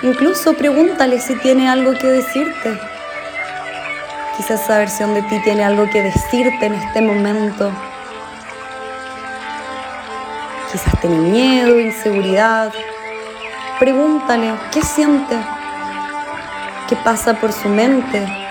Incluso 0.00 0.54
pregúntale 0.54 1.20
si 1.20 1.34
tiene 1.40 1.68
algo 1.68 1.92
que 1.92 2.06
decirte. 2.06 2.80
Quizás 4.38 4.62
esa 4.62 4.78
versión 4.78 5.12
de 5.12 5.20
ti 5.24 5.38
tiene 5.44 5.62
algo 5.62 5.90
que 5.90 6.04
decirte 6.04 6.64
en 6.64 6.72
este 6.72 7.02
momento. 7.02 7.70
Quizás 10.72 11.00
tiene 11.02 11.18
miedo, 11.18 11.80
inseguridad. 11.80 12.72
Pregúntale 13.78 14.54
qué 14.72 14.80
siente, 14.80 15.36
qué 16.88 16.96
pasa 16.96 17.34
por 17.34 17.52
su 17.52 17.68
mente. 17.68 18.43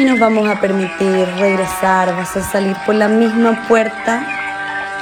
Y 0.00 0.04
nos 0.04 0.18
vamos 0.18 0.48
a 0.48 0.58
permitir 0.58 1.28
regresar. 1.38 2.16
Vas 2.16 2.34
a 2.34 2.42
salir 2.42 2.74
por 2.86 2.94
la 2.94 3.08
misma 3.08 3.66
puerta 3.68 4.26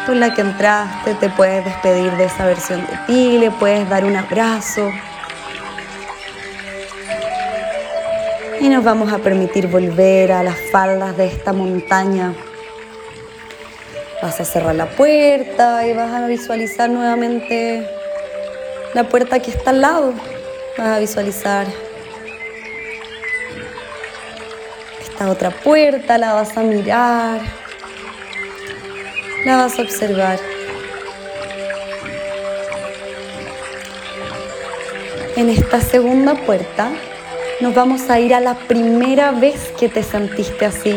por 0.05 0.17
la 0.17 0.35
que 0.35 0.41
entraste. 0.41 1.15
Te 1.15 1.29
puedes 1.29 1.65
despedir 1.65 2.11
de 2.17 2.25
esa 2.25 2.47
versión 2.47 2.81
de 2.81 2.99
ti, 3.07 3.39
le 3.39 3.53
puedes 3.53 3.89
dar 3.89 4.05
un 4.05 4.17
abrazo. 4.17 4.91
Y 8.61 8.69
nos 8.69 8.83
vamos 8.83 9.13
a 9.13 9.19
permitir 9.19 9.69
volver 9.69 10.33
a 10.33 10.43
las 10.43 10.57
faldas 10.73 11.17
de 11.17 11.27
esta 11.27 11.53
montaña. 11.53 12.35
Vas 14.21 14.41
a 14.41 14.45
cerrar 14.45 14.75
la 14.75 14.87
puerta 14.87 15.87
y 15.87 15.93
vas 15.93 16.13
a 16.13 16.27
visualizar 16.27 16.91
nuevamente 16.91 17.89
la 18.95 19.05
puerta 19.05 19.39
que 19.39 19.53
está 19.53 19.71
al 19.71 19.81
lado. 19.81 20.13
Vas 20.77 20.89
a 20.89 20.99
visualizar 20.99 21.88
esta 25.19 25.33
otra 25.33 25.51
puerta, 25.51 26.17
la 26.17 26.33
vas 26.33 26.57
a 26.57 26.61
mirar, 26.61 27.41
la 29.45 29.57
vas 29.57 29.77
a 29.77 29.83
observar. 29.83 30.39
En 35.35 35.49
esta 35.49 35.81
segunda 35.81 36.37
puerta 36.37 36.91
nos 37.61 37.75
vamos 37.75 38.09
a 38.11 38.21
ir 38.21 38.33
a 38.33 38.39
la 38.39 38.55
primera 38.55 39.33
vez 39.33 39.73
que 39.77 39.89
te 39.89 40.05
sentiste 40.05 40.65
así. 40.65 40.97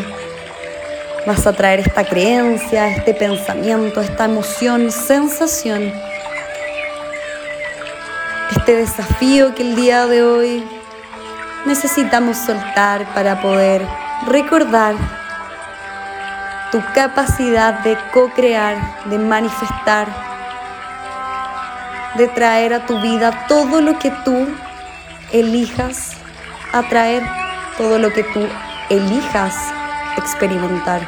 Vas 1.26 1.44
a 1.44 1.52
traer 1.52 1.80
esta 1.80 2.04
creencia, 2.04 2.90
este 2.90 3.14
pensamiento, 3.14 4.00
esta 4.00 4.26
emoción, 4.26 4.92
sensación, 4.92 5.92
este 8.56 8.76
desafío 8.76 9.52
que 9.56 9.62
el 9.62 9.74
día 9.74 10.06
de 10.06 10.22
hoy 10.22 10.64
necesitamos 11.66 12.36
soltar 12.36 13.04
para 13.14 13.42
poder 13.42 13.82
recordar 14.26 14.94
tu 16.70 16.82
capacidad 16.94 17.80
de 17.80 17.98
co-crear, 18.12 18.76
de 19.06 19.18
manifestar, 19.18 20.08
de 22.16 22.28
traer 22.28 22.74
a 22.74 22.86
tu 22.86 23.00
vida 23.00 23.46
todo 23.46 23.80
lo 23.80 23.98
que 23.98 24.10
tú 24.24 24.48
elijas 25.32 26.12
atraer, 26.72 27.22
todo 27.76 27.98
lo 27.98 28.12
que 28.12 28.22
tú 28.22 28.40
elijas 28.88 29.54
experimentar. 30.16 31.06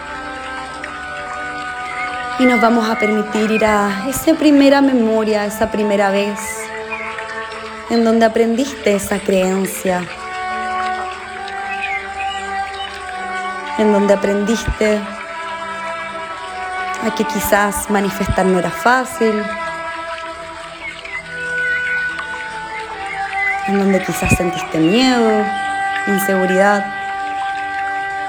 Y 2.39 2.47
nos 2.47 2.61
vamos 2.61 2.89
a 2.89 2.99
permitir 2.99 3.51
ir 3.51 3.65
a 3.65 4.09
esa 4.09 4.35
primera 4.35 4.81
memoria, 4.81 5.47
esa 5.47 5.71
primera 5.71 6.11
vez, 6.11 6.41
en 7.91 8.05
donde 8.05 8.27
aprendiste 8.27 8.95
esa 8.95 9.19
creencia, 9.19 10.03
en 13.79 13.93
donde 13.93 14.15
aprendiste 14.15 15.01
a 17.03 17.15
que 17.15 17.25
quizás 17.25 17.91
manifestar 17.91 18.47
no 18.47 18.59
era 18.59 18.71
fácil, 18.71 19.43
en 23.67 23.79
donde 23.79 24.01
quizás 24.03 24.37
sentiste 24.37 24.79
miedo, 24.79 25.45
inseguridad 26.07 26.85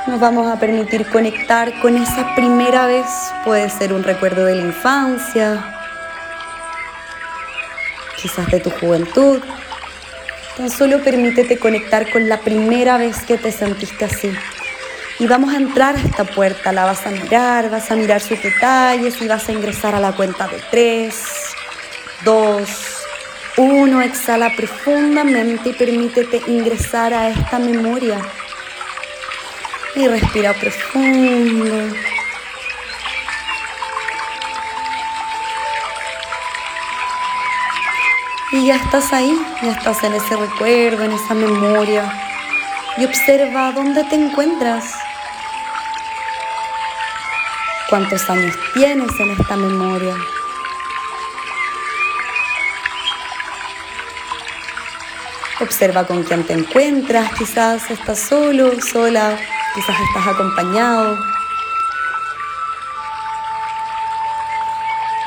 nos 0.08 0.20
vamos 0.20 0.46
a 0.46 0.60
permitir 0.60 1.08
conectar 1.08 1.80
con 1.82 1.98
esa 1.98 2.36
primera 2.36 2.86
vez. 2.86 3.06
Puede 3.44 3.70
ser 3.72 3.92
un 3.92 4.04
recuerdo 4.04 4.46
de 4.46 4.56
la 4.56 4.62
infancia, 4.62 5.64
quizás 8.16 8.46
de 8.52 8.60
tu 8.60 8.70
juventud. 8.70 9.42
Tan 10.58 10.70
solo 10.70 11.04
permítete 11.04 11.58
conectar 11.58 12.12
con 12.12 12.30
la 12.30 12.40
primera 12.40 12.98
vez 12.98 13.26
que 13.26 13.38
te 13.38 13.52
sentiste 13.52 14.06
así. 14.06 14.32
Y 15.18 15.28
vamos 15.28 15.54
a 15.54 15.58
entrar 15.58 15.96
a 15.96 16.00
esta 16.00 16.26
puerta, 16.26 16.74
la 16.74 16.84
vas 16.84 17.06
a 17.06 17.10
mirar, 17.10 17.70
vas 17.70 17.90
a 17.90 17.96
mirar 17.96 18.20
sus 18.20 18.42
detalles 18.44 19.22
y 19.22 19.28
vas 19.28 19.48
a 19.48 19.54
ingresar 19.54 19.96
a 19.96 20.00
la 20.02 20.12
cuenta 20.12 20.48
de 20.48 20.62
tres, 20.70 21.24
dos, 22.26 22.70
uno. 23.56 24.02
Exhala 24.02 24.54
profundamente 24.58 25.70
y 25.70 25.74
permítete 25.74 26.42
ingresar 26.48 27.14
a 27.14 27.30
esta 27.30 27.60
memoria 27.60 28.20
y 29.96 30.08
respira 30.08 30.54
profundo. 30.54 31.96
Y 38.52 38.68
ya 38.68 38.76
estás 38.76 39.12
ahí, 39.14 39.38
ya 39.62 39.72
estás 39.72 40.04
en 40.04 40.14
ese 40.14 40.36
recuerdo, 40.36 41.04
en 41.04 41.14
esa 41.14 41.34
memoria. 41.34 42.12
Y 42.98 43.06
observa 43.06 43.72
dónde 43.72 44.04
te 44.06 44.16
encuentras. 44.16 45.05
¿Cuántos 47.88 48.28
años 48.32 48.56
tienes 48.74 49.12
en 49.20 49.30
esta 49.30 49.56
memoria? 49.56 50.16
Observa 55.62 56.04
con 56.08 56.24
quién 56.24 56.44
te 56.48 56.54
encuentras, 56.54 57.32
quizás 57.38 57.92
estás 57.92 58.18
solo, 58.20 58.72
sola, 58.82 59.38
quizás 59.76 59.96
estás 60.02 60.28
acompañado. 60.34 61.16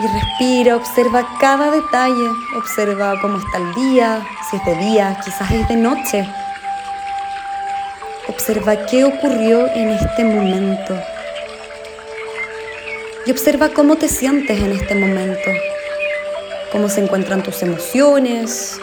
Y 0.00 0.06
respira, 0.08 0.76
observa 0.76 1.28
cada 1.40 1.70
detalle, 1.70 2.28
observa 2.56 3.20
cómo 3.20 3.38
está 3.38 3.58
el 3.58 3.74
día, 3.74 4.26
si 4.50 4.56
es 4.56 4.64
de 4.64 4.74
día, 4.74 5.20
quizás 5.24 5.48
es 5.52 5.68
de 5.68 5.76
noche. 5.76 6.28
Observa 8.26 8.84
qué 8.86 9.04
ocurrió 9.04 9.68
en 9.68 9.90
este 9.90 10.24
momento. 10.24 11.00
Y 13.28 13.30
observa 13.30 13.68
cómo 13.68 13.96
te 13.96 14.08
sientes 14.08 14.58
en 14.58 14.72
este 14.72 14.94
momento, 14.94 15.50
cómo 16.72 16.88
se 16.88 17.02
encuentran 17.02 17.42
tus 17.42 17.62
emociones, 17.62 18.80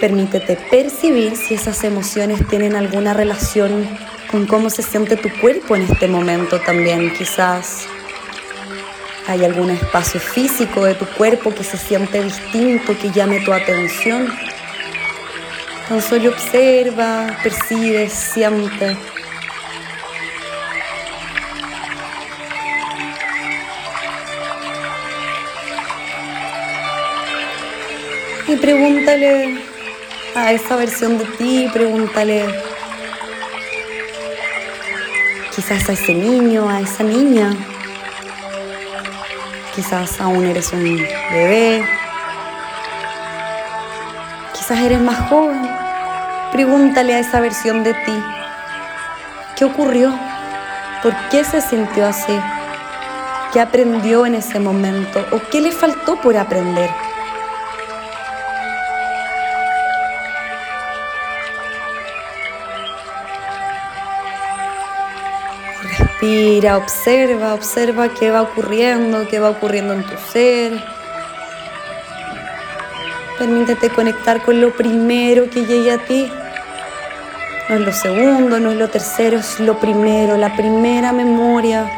Permítete 0.00 0.56
percibir 0.70 1.34
si 1.34 1.54
esas 1.54 1.82
emociones 1.82 2.46
tienen 2.46 2.76
alguna 2.76 3.14
relación 3.14 3.88
con 4.30 4.46
cómo 4.46 4.70
se 4.70 4.82
siente 4.82 5.16
tu 5.16 5.28
cuerpo 5.40 5.74
en 5.74 5.82
este 5.82 6.06
momento 6.06 6.60
también. 6.60 7.12
Quizás 7.14 7.86
hay 9.26 9.44
algún 9.44 9.70
espacio 9.70 10.20
físico 10.20 10.84
de 10.84 10.94
tu 10.94 11.04
cuerpo 11.04 11.52
que 11.52 11.64
se 11.64 11.76
siente 11.76 12.22
distinto, 12.22 12.96
que 12.96 13.10
llame 13.10 13.40
tu 13.40 13.52
atención. 13.52 14.28
Tan 15.88 16.00
solo 16.00 16.28
observa, 16.28 17.36
percibe, 17.42 18.08
siente. 18.08 18.96
Y 28.48 28.56
pregúntale 28.56 29.62
a 30.34 30.52
esa 30.52 30.76
versión 30.76 31.18
de 31.18 31.26
ti, 31.36 31.68
pregúntale 31.70 32.46
quizás 35.54 35.86
a 35.90 35.92
ese 35.92 36.14
niño, 36.14 36.66
a 36.66 36.80
esa 36.80 37.04
niña, 37.04 37.54
quizás 39.74 40.18
aún 40.18 40.46
eres 40.46 40.72
un 40.72 40.82
bebé, 41.30 41.84
quizás 44.54 44.78
eres 44.80 45.00
más 45.00 45.28
joven, 45.28 45.68
pregúntale 46.50 47.16
a 47.16 47.18
esa 47.18 47.40
versión 47.40 47.84
de 47.84 47.92
ti, 47.92 48.22
¿qué 49.58 49.66
ocurrió? 49.66 50.18
¿Por 51.02 51.14
qué 51.28 51.44
se 51.44 51.60
sintió 51.60 52.06
así? 52.06 52.40
¿Qué 53.52 53.60
aprendió 53.60 54.24
en 54.24 54.36
ese 54.36 54.58
momento? 54.58 55.22
¿O 55.32 55.40
qué 55.50 55.60
le 55.60 55.70
faltó 55.70 56.16
por 56.20 56.34
aprender? 56.34 57.07
Respira, 66.20 66.76
observa, 66.76 67.54
observa 67.54 68.08
qué 68.08 68.32
va 68.32 68.42
ocurriendo, 68.42 69.28
qué 69.28 69.38
va 69.38 69.50
ocurriendo 69.50 69.94
en 69.94 70.02
tu 70.02 70.16
ser. 70.32 70.72
Permítete 73.38 73.88
conectar 73.90 74.42
con 74.42 74.60
lo 74.60 74.72
primero 74.72 75.48
que 75.48 75.64
llegue 75.64 75.92
a 75.92 75.98
ti. 75.98 76.28
No 77.68 77.76
es 77.76 77.80
lo 77.82 77.92
segundo, 77.92 78.58
no 78.58 78.72
es 78.72 78.78
lo 78.78 78.88
tercero, 78.88 79.38
es 79.38 79.60
lo 79.60 79.78
primero, 79.78 80.36
la 80.36 80.56
primera 80.56 81.12
memoria. 81.12 81.88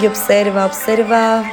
Y 0.00 0.06
observa, 0.06 0.64
observa 0.64 1.44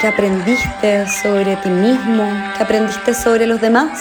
¿Qué 0.00 0.06
aprendiste 0.06 1.06
sobre 1.06 1.56
ti 1.56 1.68
mismo? 1.68 2.24
¿Qué 2.56 2.62
aprendiste 2.62 3.12
sobre 3.12 3.46
los 3.46 3.60
demás? 3.60 4.00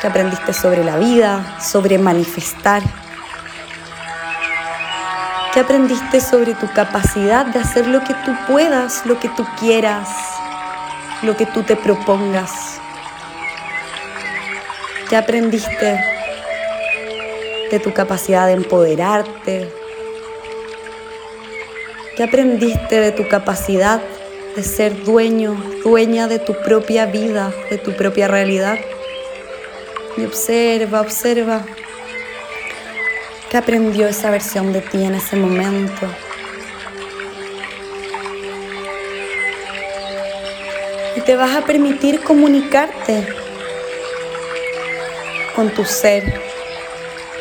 ¿Qué 0.00 0.08
aprendiste 0.08 0.52
sobre 0.52 0.82
la 0.82 0.96
vida? 0.96 1.60
Sobre 1.60 1.96
manifestar. 1.96 2.82
¿Qué 5.54 5.60
aprendiste 5.60 6.20
sobre 6.20 6.54
tu 6.54 6.68
capacidad 6.72 7.46
de 7.46 7.60
hacer 7.60 7.86
lo 7.86 8.00
que 8.02 8.14
tú 8.14 8.34
puedas, 8.48 9.06
lo 9.06 9.20
que 9.20 9.28
tú 9.28 9.46
quieras, 9.60 10.08
lo 11.22 11.36
que 11.36 11.46
tú 11.46 11.62
te 11.62 11.76
propongas? 11.76 12.80
¿Qué 15.08 15.16
aprendiste 15.16 16.00
de 17.70 17.78
tu 17.78 17.92
capacidad 17.92 18.48
de 18.48 18.54
empoderarte, 18.54 19.72
¿Qué 22.16 22.24
aprendiste 22.24 22.98
de 22.98 23.12
tu 23.12 23.28
capacidad 23.28 24.00
de 24.56 24.62
ser 24.62 25.04
dueño, 25.04 25.54
dueña 25.84 26.28
de 26.28 26.38
tu 26.38 26.54
propia 26.54 27.04
vida, 27.04 27.52
de 27.68 27.76
tu 27.76 27.92
propia 27.92 28.26
realidad? 28.26 28.78
Y 30.16 30.24
observa, 30.24 31.02
observa. 31.02 31.66
¿Qué 33.50 33.58
aprendió 33.58 34.08
esa 34.08 34.30
versión 34.30 34.72
de 34.72 34.80
ti 34.80 35.04
en 35.04 35.14
ese 35.14 35.36
momento? 35.36 36.08
Y 41.16 41.20
te 41.20 41.36
vas 41.36 41.54
a 41.54 41.60
permitir 41.60 42.22
comunicarte 42.22 43.28
con 45.54 45.68
tu 45.68 45.84
ser, 45.84 46.40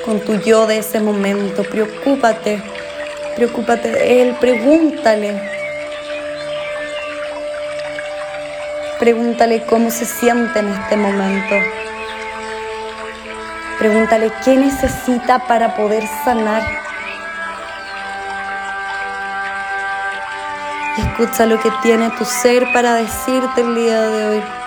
con 0.04 0.19
tu 0.19 0.36
yo 0.41 0.67
de 0.67 0.80
ese 0.80 0.99
momento. 0.99 1.63
Preocúpate, 1.63 2.62
preocúpate 3.38 3.89
de 3.89 4.21
él, 4.21 4.36
pregúntale. 4.38 5.55
Pregúntale 9.06 9.63
cómo 9.68 9.91
se 9.91 10.04
siente 10.04 10.58
en 10.58 10.68
este 10.68 10.98
momento. 10.98 11.54
Pregúntale 13.78 14.32
qué 14.44 14.58
necesita 14.58 15.46
para 15.46 15.76
poder 15.76 16.04
sanar. 16.24 16.63
Escucha 20.98 21.46
lo 21.46 21.60
que 21.60 21.70
tiene 21.84 22.10
tu 22.18 22.26
ser 22.26 22.65
para 22.74 22.96
decirte 22.96 23.62
el 23.62 23.76
día 23.76 24.02
de 24.02 24.26
hoy. 24.26 24.64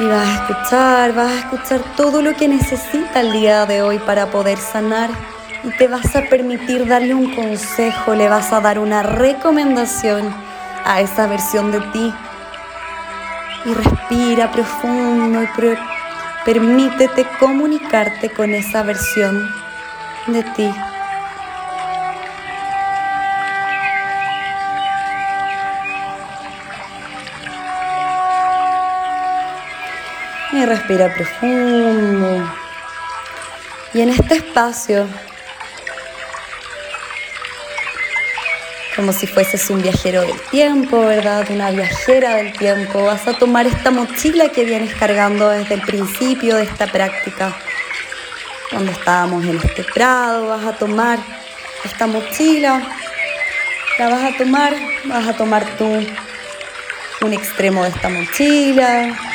Y 0.00 0.06
vas 0.06 0.26
a 0.26 0.34
escuchar, 0.34 1.12
vas 1.14 1.30
a 1.30 1.38
escuchar 1.38 1.80
todo 1.96 2.20
lo 2.20 2.34
que 2.34 2.48
necesita 2.48 3.20
el 3.20 3.32
día 3.32 3.64
de 3.64 3.82
hoy 3.82 3.98
para 4.00 4.26
poder 4.26 4.58
sanar 4.58 5.10
y 5.62 5.70
te 5.76 5.86
vas 5.86 6.14
a 6.16 6.22
permitir 6.22 6.86
darle 6.86 7.14
un 7.14 7.34
consejo, 7.34 8.14
le 8.14 8.28
vas 8.28 8.52
a 8.52 8.60
dar 8.60 8.78
una 8.78 9.02
recomendación 9.02 10.34
a 10.84 11.00
esa 11.00 11.26
versión 11.26 11.70
de 11.70 11.80
ti. 11.92 12.12
Y 13.64 13.72
respira 13.72 14.50
profundo 14.50 15.42
y 15.42 15.48
permítete 16.44 17.26
comunicarte 17.38 18.30
con 18.30 18.52
esa 18.52 18.82
versión 18.82 19.48
de 20.26 20.42
ti. 20.42 20.70
Y 30.54 30.64
respira 30.64 31.12
profundo. 31.12 32.50
Y 33.92 34.00
en 34.00 34.08
este 34.08 34.36
espacio 34.36 35.06
como 38.96 39.12
si 39.12 39.26
fueses 39.26 39.68
un 39.70 39.82
viajero 39.82 40.20
del 40.20 40.40
tiempo, 40.50 41.00
¿verdad? 41.00 41.46
Una 41.50 41.70
viajera 41.70 42.36
del 42.36 42.52
tiempo. 42.52 43.04
Vas 43.04 43.26
a 43.26 43.32
tomar 43.32 43.66
esta 43.66 43.90
mochila 43.90 44.50
que 44.50 44.64
vienes 44.64 44.94
cargando 44.94 45.48
desde 45.50 45.74
el 45.74 45.82
principio 45.82 46.56
de 46.56 46.64
esta 46.64 46.86
práctica. 46.86 47.56
Cuando 48.70 48.92
estábamos 48.92 49.44
en 49.44 49.56
este 49.56 49.84
prado, 49.84 50.48
vas 50.48 50.64
a 50.64 50.72
tomar 50.72 51.18
esta 51.84 52.06
mochila, 52.06 52.82
la 53.98 54.08
vas 54.08 54.32
a 54.32 54.36
tomar, 54.36 54.74
vas 55.04 55.28
a 55.28 55.36
tomar 55.36 55.64
tú 55.76 55.84
un 57.20 57.32
extremo 57.32 57.82
de 57.82 57.90
esta 57.90 58.08
mochila. 58.08 59.33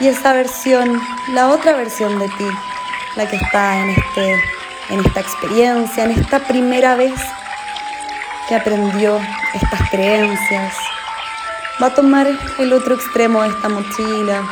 Y 0.00 0.08
esa 0.08 0.32
versión, 0.32 1.00
la 1.28 1.48
otra 1.48 1.72
versión 1.74 2.18
de 2.18 2.28
ti, 2.28 2.48
la 3.16 3.28
que 3.28 3.36
está 3.36 3.80
en 3.80 3.90
este 3.90 4.58
en 4.90 5.00
esta 5.04 5.20
experiencia, 5.20 6.04
en 6.04 6.12
esta 6.12 6.40
primera 6.40 6.96
vez 6.96 7.20
que 8.48 8.54
aprendió 8.54 9.20
estas 9.54 9.90
creencias. 9.90 10.74
Va 11.82 11.88
a 11.88 11.94
tomar 11.94 12.26
el 12.58 12.72
otro 12.72 12.94
extremo 12.94 13.42
de 13.42 13.50
esta 13.50 13.68
mochila 13.68 14.42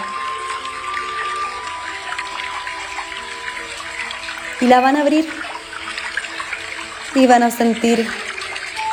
y 4.60 4.66
la 4.66 4.80
van 4.80 4.96
a 4.96 5.00
abrir 5.00 5.26
y 7.14 7.26
van 7.26 7.42
a 7.42 7.50
sentir, 7.50 8.06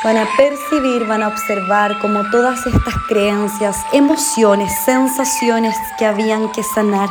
van 0.04 0.18
a 0.18 0.28
percibir, 0.36 1.06
van 1.06 1.22
a 1.22 1.28
observar 1.28 1.98
como 1.98 2.28
todas 2.30 2.66
estas 2.66 2.94
creencias, 3.08 3.76
emociones, 3.92 4.70
sensaciones 4.84 5.74
que 5.98 6.04
habían 6.04 6.52
que 6.52 6.62
sanar 6.62 7.08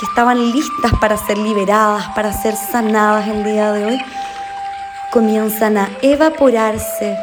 que 0.00 0.06
estaban 0.06 0.50
listas 0.50 0.90
para 1.00 1.16
ser 1.16 1.36
liberadas, 1.38 2.08
para 2.14 2.32
ser 2.32 2.56
sanadas 2.56 3.28
el 3.28 3.44
día 3.44 3.72
de 3.72 3.84
hoy, 3.84 3.98
comienzan 5.12 5.76
a 5.76 5.90
evaporarse, 6.00 7.16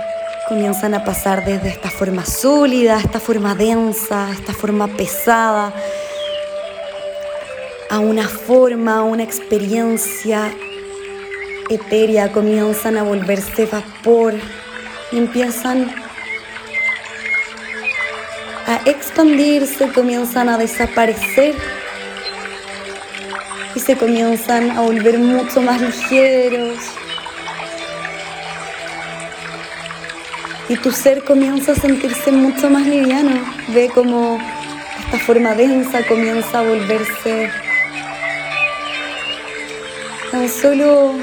comienzan 0.48 0.94
a 0.94 1.04
pasar 1.04 1.44
desde 1.44 1.70
esta 1.70 1.90
forma 1.90 2.24
sólida, 2.24 3.00
esta 3.00 3.20
forma 3.20 3.56
densa, 3.56 4.30
esta 4.32 4.54
forma 4.54 4.88
pesada, 4.88 5.74
a 7.90 8.00
una 8.00 8.28
forma, 8.28 9.00
a 9.00 9.02
una 9.02 9.24
experiencia 9.24 10.50
etérea, 11.70 12.32
comienzan 12.32 12.98
a 12.98 13.04
volverse 13.04 13.66
vapor 13.66 14.36
empiezan 15.18 15.92
a 18.68 18.76
expandirse, 18.86 19.90
comienzan 19.90 20.50
a 20.50 20.58
desaparecer 20.58 21.56
y 23.74 23.80
se 23.80 23.98
comienzan 23.98 24.72
a 24.72 24.82
volver 24.82 25.18
mucho 25.18 25.62
más 25.62 25.82
ligeros. 25.82 26.78
Y 30.68 30.78
tu 30.78 30.92
ser 30.92 31.24
comienza 31.24 31.72
a 31.72 31.76
sentirse 31.76 32.32
mucho 32.32 32.70
más 32.70 32.86
liviano. 32.86 33.42
Ve 33.70 33.90
como 33.90 34.40
esta 35.00 35.18
forma 35.26 35.56
densa 35.56 36.06
comienza 36.08 36.60
a 36.60 36.62
volverse 36.62 37.50
tan 40.32 40.48
solo 40.48 41.16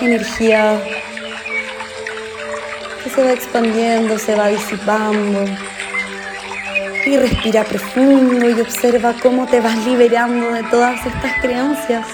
energía 0.00 0.80
se 3.16 3.22
va 3.22 3.32
expandiendo, 3.32 4.18
se 4.18 4.34
va 4.34 4.48
disipando. 4.48 5.46
Y 7.06 7.16
respira 7.16 7.64
profundo 7.64 8.50
y 8.50 8.60
observa 8.60 9.14
cómo 9.22 9.46
te 9.46 9.58
vas 9.58 9.86
liberando 9.86 10.52
de 10.52 10.62
todas 10.64 11.06
estas 11.06 11.32
creencias, 11.40 12.06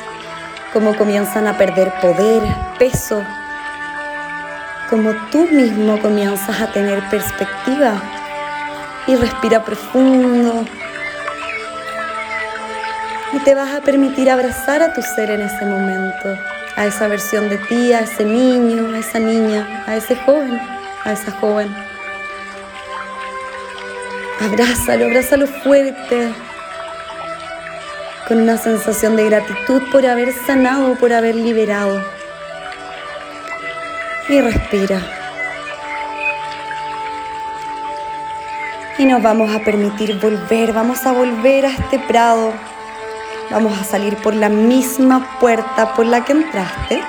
cómo 0.72 0.96
comienzan 0.96 1.48
a 1.48 1.58
perder 1.58 1.92
poder, 2.00 2.42
peso, 2.78 3.20
cómo 4.90 5.12
tú 5.32 5.48
mismo 5.50 6.00
comienzas 6.00 6.60
a 6.60 6.70
tener 6.70 7.02
perspectiva. 7.10 8.00
Y 9.08 9.16
respira 9.16 9.64
profundo. 9.64 10.64
Y 13.32 13.38
te 13.40 13.56
vas 13.56 13.74
a 13.74 13.80
permitir 13.80 14.30
abrazar 14.30 14.82
a 14.82 14.92
tu 14.92 15.02
ser 15.02 15.32
en 15.32 15.40
ese 15.40 15.64
momento, 15.64 16.38
a 16.76 16.86
esa 16.86 17.08
versión 17.08 17.48
de 17.48 17.58
ti, 17.58 17.92
a 17.92 18.00
ese 18.00 18.24
niño, 18.24 18.94
a 18.94 18.98
esa 18.98 19.18
niña, 19.18 19.84
a 19.88 19.96
ese 19.96 20.14
joven, 20.14 20.60
a 21.04 21.12
esa 21.12 21.32
joven. 21.32 21.74
Abrázalo, 24.40 25.06
abrázalo 25.06 25.46
fuerte, 25.46 26.32
con 28.26 28.40
una 28.40 28.56
sensación 28.56 29.16
de 29.16 29.26
gratitud 29.26 29.82
por 29.92 30.04
haber 30.06 30.32
sanado, 30.32 30.94
por 30.96 31.12
haber 31.12 31.36
liberado. 31.36 32.02
Y 34.28 34.40
respira. 34.40 35.00
Y 38.98 39.04
nos 39.04 39.22
vamos 39.22 39.54
a 39.54 39.60
permitir 39.60 40.18
volver, 40.20 40.72
vamos 40.72 41.06
a 41.06 41.12
volver 41.12 41.66
a 41.66 41.70
este 41.70 41.98
prado. 41.98 42.52
Vamos 43.50 43.78
a 43.78 43.84
salir 43.84 44.16
por 44.16 44.34
la 44.34 44.48
misma 44.48 45.38
puerta 45.38 45.94
por 45.94 46.06
la 46.06 46.24
que 46.24 46.32
entraste. 46.32 47.02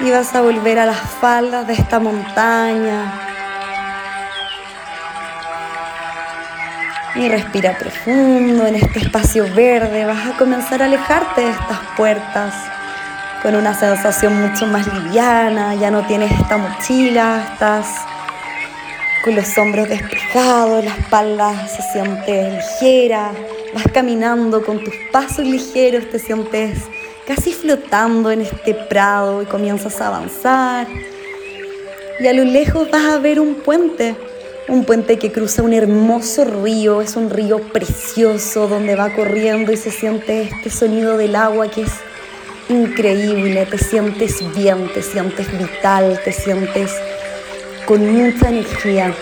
Y 0.00 0.10
vas 0.10 0.34
a 0.34 0.42
volver 0.42 0.78
a 0.78 0.86
las 0.86 0.98
faldas 0.98 1.66
de 1.66 1.74
esta 1.74 1.98
montaña, 1.98 3.24
Y 7.16 7.28
respira 7.28 7.78
profundo 7.78 8.66
en 8.66 8.74
este 8.74 8.98
espacio 8.98 9.44
verde. 9.54 10.04
Vas 10.04 10.26
a 10.26 10.36
comenzar 10.36 10.82
a 10.82 10.86
alejarte 10.86 11.42
de 11.42 11.50
estas 11.50 11.78
puertas 11.96 12.52
con 13.40 13.54
una 13.54 13.72
sensación 13.72 14.40
mucho 14.40 14.66
más 14.66 14.92
liviana. 14.92 15.76
Ya 15.76 15.92
no 15.92 16.04
tienes 16.06 16.32
esta 16.32 16.56
mochila, 16.56 17.50
estás 17.52 17.86
con 19.22 19.36
los 19.36 19.56
hombros 19.56 19.88
despejados, 19.88 20.84
la 20.84 20.90
espalda 20.90 21.68
se 21.68 21.82
siente 21.92 22.50
ligera. 22.50 23.30
Vas 23.72 23.84
caminando 23.92 24.64
con 24.64 24.82
tus 24.82 24.94
pasos 25.12 25.46
ligeros, 25.46 26.10
te 26.10 26.18
sientes 26.18 26.82
casi 27.26 27.52
flotando 27.52 28.30
en 28.30 28.42
este 28.42 28.74
prado 28.74 29.42
y 29.42 29.46
comienzas 29.46 30.00
a 30.00 30.08
avanzar. 30.08 30.86
Y 32.20 32.26
a 32.26 32.32
lo 32.32 32.44
lejos 32.44 32.90
vas 32.90 33.04
a 33.04 33.18
ver 33.18 33.40
un 33.40 33.56
puente 33.56 34.14
Un 34.66 34.86
puente 34.86 35.18
que 35.18 35.30
cruza 35.30 35.62
un 35.62 35.74
hermoso 35.74 36.44
río, 36.46 37.02
es 37.02 37.16
un 37.16 37.28
río 37.28 37.58
precioso 37.58 38.66
donde 38.66 38.96
va 38.96 39.12
corriendo 39.14 39.72
y 39.72 39.76
se 39.76 39.90
siente 39.90 40.44
este 40.44 40.70
sonido 40.70 41.18
del 41.18 41.36
agua 41.36 41.68
que 41.68 41.82
es 41.82 41.92
increíble, 42.70 43.66
te 43.66 43.76
sientes 43.76 44.42
bien, 44.56 44.90
te 44.94 45.02
sientes 45.02 45.46
vital, 45.58 46.18
te 46.24 46.32
sientes 46.32 46.92
con 47.84 48.10
mucha 48.10 48.48
energía. 48.48 49.12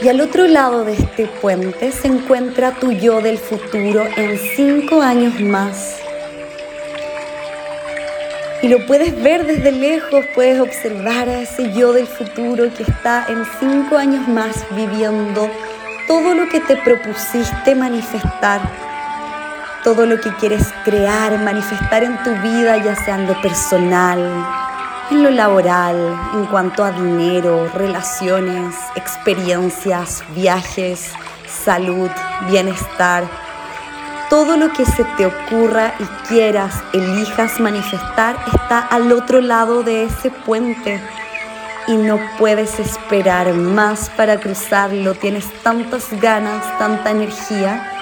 Y 0.00 0.06
al 0.08 0.20
otro 0.20 0.46
lado 0.46 0.84
de 0.84 0.92
este 0.92 1.26
puente 1.26 1.90
se 1.90 2.06
encuentra 2.06 2.78
tu 2.78 2.92
yo 2.92 3.20
del 3.20 3.38
futuro 3.38 4.04
en 4.16 4.38
cinco 4.38 5.02
años 5.02 5.40
más. 5.40 6.03
Y 8.64 8.68
lo 8.68 8.86
puedes 8.86 9.22
ver 9.22 9.44
desde 9.44 9.72
lejos, 9.72 10.24
puedes 10.34 10.58
observar 10.58 11.28
a 11.28 11.42
ese 11.42 11.70
yo 11.74 11.92
del 11.92 12.06
futuro 12.06 12.72
que 12.72 12.82
está 12.82 13.26
en 13.28 13.44
cinco 13.60 13.98
años 13.98 14.26
más 14.26 14.64
viviendo 14.70 15.50
todo 16.08 16.34
lo 16.34 16.48
que 16.48 16.60
te 16.60 16.74
propusiste 16.78 17.74
manifestar, 17.74 18.62
todo 19.82 20.06
lo 20.06 20.18
que 20.18 20.34
quieres 20.36 20.66
crear, 20.82 21.38
manifestar 21.40 22.04
en 22.04 22.16
tu 22.22 22.30
vida, 22.36 22.78
ya 22.78 22.96
sea 22.96 23.16
en 23.16 23.26
lo 23.26 23.38
personal, 23.42 24.18
en 25.10 25.22
lo 25.22 25.28
laboral, 25.28 26.18
en 26.32 26.46
cuanto 26.46 26.84
a 26.84 26.90
dinero, 26.90 27.70
relaciones, 27.74 28.74
experiencias, 28.96 30.24
viajes, 30.34 31.12
salud, 31.46 32.08
bienestar. 32.48 33.43
Todo 34.34 34.56
lo 34.56 34.72
que 34.72 34.84
se 34.84 35.04
te 35.16 35.26
ocurra 35.26 35.94
y 36.00 36.04
quieras, 36.26 36.82
elijas 36.92 37.60
manifestar, 37.60 38.36
está 38.52 38.80
al 38.80 39.12
otro 39.12 39.40
lado 39.40 39.84
de 39.84 40.06
ese 40.06 40.28
puente 40.28 41.00
y 41.86 41.94
no 41.94 42.18
puedes 42.36 42.80
esperar 42.80 43.54
más 43.54 44.10
para 44.10 44.40
cruzarlo. 44.40 45.14
Tienes 45.14 45.44
tantas 45.62 46.08
ganas, 46.20 46.64
tanta 46.78 47.12
energía 47.12 47.92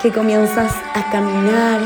que 0.00 0.10
comienzas 0.10 0.72
a 0.94 1.10
caminar 1.12 1.80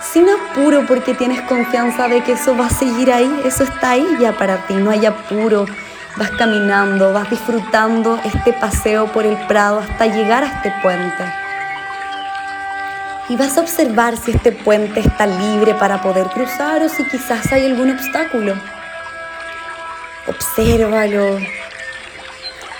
sin 0.00 0.24
apuro 0.26 0.86
porque 0.88 1.12
tienes 1.12 1.42
confianza 1.42 2.08
de 2.08 2.22
que 2.22 2.32
eso 2.32 2.56
va 2.56 2.68
a 2.68 2.70
seguir 2.70 3.12
ahí, 3.12 3.30
eso 3.44 3.64
está 3.64 3.90
ahí 3.90 4.16
ya 4.18 4.32
para 4.32 4.66
ti, 4.66 4.72
no 4.72 4.90
hay 4.90 5.04
apuro. 5.04 5.66
Vas 6.16 6.30
caminando, 6.38 7.12
vas 7.12 7.28
disfrutando 7.28 8.18
este 8.24 8.54
paseo 8.54 9.12
por 9.12 9.26
el 9.26 9.36
Prado 9.46 9.80
hasta 9.80 10.06
llegar 10.06 10.42
a 10.42 10.46
este 10.46 10.72
puente. 10.80 11.39
Y 13.30 13.36
vas 13.36 13.56
a 13.56 13.60
observar 13.60 14.16
si 14.16 14.32
este 14.32 14.50
puente 14.50 14.98
está 14.98 15.24
libre 15.24 15.74
para 15.74 16.02
poder 16.02 16.26
cruzar 16.26 16.82
o 16.82 16.88
si 16.88 17.04
quizás 17.04 17.52
hay 17.52 17.64
algún 17.64 17.92
obstáculo. 17.92 18.60
Obsérvalo. 20.26 21.38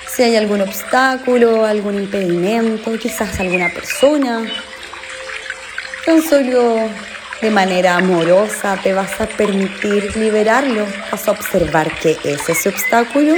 Si 0.09 0.25
hay 0.25 0.35
algún 0.35 0.61
obstáculo, 0.61 1.65
algún 1.65 1.95
impedimento, 1.95 2.99
quizás 2.99 3.39
alguna 3.39 3.71
persona. 3.71 4.45
Tan 6.05 6.21
solo 6.21 6.91
de 7.41 7.51
manera 7.51 7.95
amorosa 7.95 8.77
te 8.83 8.93
vas 8.93 9.21
a 9.21 9.27
permitir 9.27 10.17
liberarlo, 10.17 10.85
vas 11.13 11.29
a 11.29 11.31
observar 11.31 11.93
qué 12.03 12.19
es 12.25 12.49
ese 12.49 12.71
obstáculo, 12.71 13.35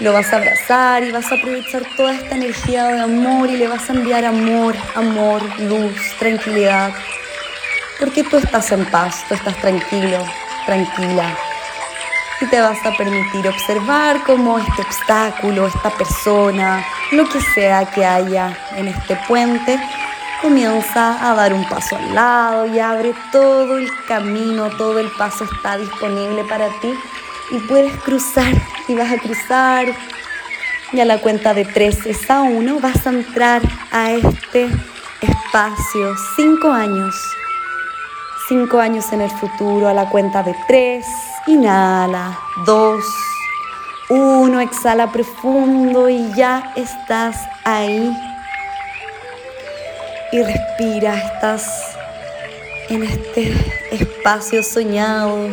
lo 0.00 0.12
vas 0.12 0.32
a 0.32 0.36
abrazar 0.36 1.02
y 1.04 1.10
vas 1.10 1.30
a 1.32 1.36
aprovechar 1.36 1.82
toda 1.96 2.14
esta 2.14 2.34
energía 2.34 2.84
de 2.88 3.00
amor 3.00 3.48
y 3.48 3.56
le 3.56 3.66
vas 3.66 3.88
a 3.88 3.94
enviar 3.94 4.24
amor, 4.26 4.74
amor, 4.94 5.42
luz, 5.60 5.94
tranquilidad, 6.18 6.92
porque 7.98 8.22
tú 8.24 8.36
estás 8.36 8.70
en 8.72 8.84
paz, 8.86 9.24
tú 9.28 9.34
estás 9.34 9.56
tranquilo, 9.56 10.18
tranquila. 10.66 11.34
Y 12.42 12.46
te 12.46 12.60
vas 12.60 12.84
a 12.84 12.94
permitir 12.94 13.48
observar 13.48 14.22
cómo 14.24 14.58
este 14.58 14.82
obstáculo, 14.82 15.66
esta 15.66 15.88
persona, 15.90 16.84
lo 17.12 17.26
que 17.26 17.40
sea 17.40 17.86
que 17.86 18.04
haya 18.04 18.54
en 18.76 18.88
este 18.88 19.16
puente, 19.26 19.80
comienza 20.42 21.16
a 21.26 21.34
dar 21.34 21.54
un 21.54 21.66
paso 21.66 21.96
al 21.96 22.14
lado 22.14 22.66
y 22.66 22.78
abre 22.78 23.14
todo 23.32 23.78
el 23.78 23.88
camino, 24.06 24.68
todo 24.76 24.98
el 24.98 25.10
paso 25.12 25.44
está 25.44 25.78
disponible 25.78 26.44
para 26.44 26.68
ti 26.80 26.94
y 27.50 27.58
puedes 27.60 27.94
cruzar 28.02 28.52
y 28.88 28.94
vas 28.94 29.12
a 29.12 29.18
cruzar. 29.18 29.86
Y 30.92 31.00
a 31.00 31.04
la 31.04 31.18
cuenta 31.18 31.52
de 31.52 31.64
tres 31.64 32.06
es 32.06 32.30
a 32.30 32.42
uno 32.42 32.78
vas 32.80 33.06
a 33.06 33.10
entrar 33.10 33.60
a 33.90 34.12
este 34.12 34.68
espacio, 35.20 36.14
cinco 36.36 36.70
años, 36.70 37.14
cinco 38.48 38.78
años 38.78 39.12
en 39.12 39.22
el 39.22 39.30
futuro 39.30 39.88
a 39.88 39.94
la 39.94 40.08
cuenta 40.08 40.42
de 40.44 40.54
tres, 40.68 41.04
inhala, 41.48 42.38
dos, 42.64 43.04
uno, 44.08 44.60
exhala 44.60 45.10
profundo 45.10 46.08
y 46.08 46.32
ya 46.34 46.72
estás 46.76 47.36
ahí. 47.64 48.16
Y 50.30 50.42
respira, 50.42 51.16
estás 51.16 51.96
en 52.88 53.02
este 53.02 53.52
espacio 53.90 54.62
soñado 54.62 55.48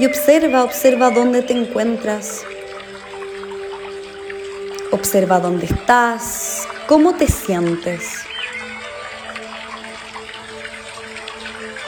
y 0.00 0.06
observa, 0.06 0.64
observa 0.64 1.10
dónde 1.10 1.42
te 1.42 1.52
encuentras. 1.52 2.42
Observa 4.90 5.38
dónde 5.38 5.66
estás, 5.66 6.66
cómo 6.86 7.14
te 7.14 7.26
sientes. 7.26 8.24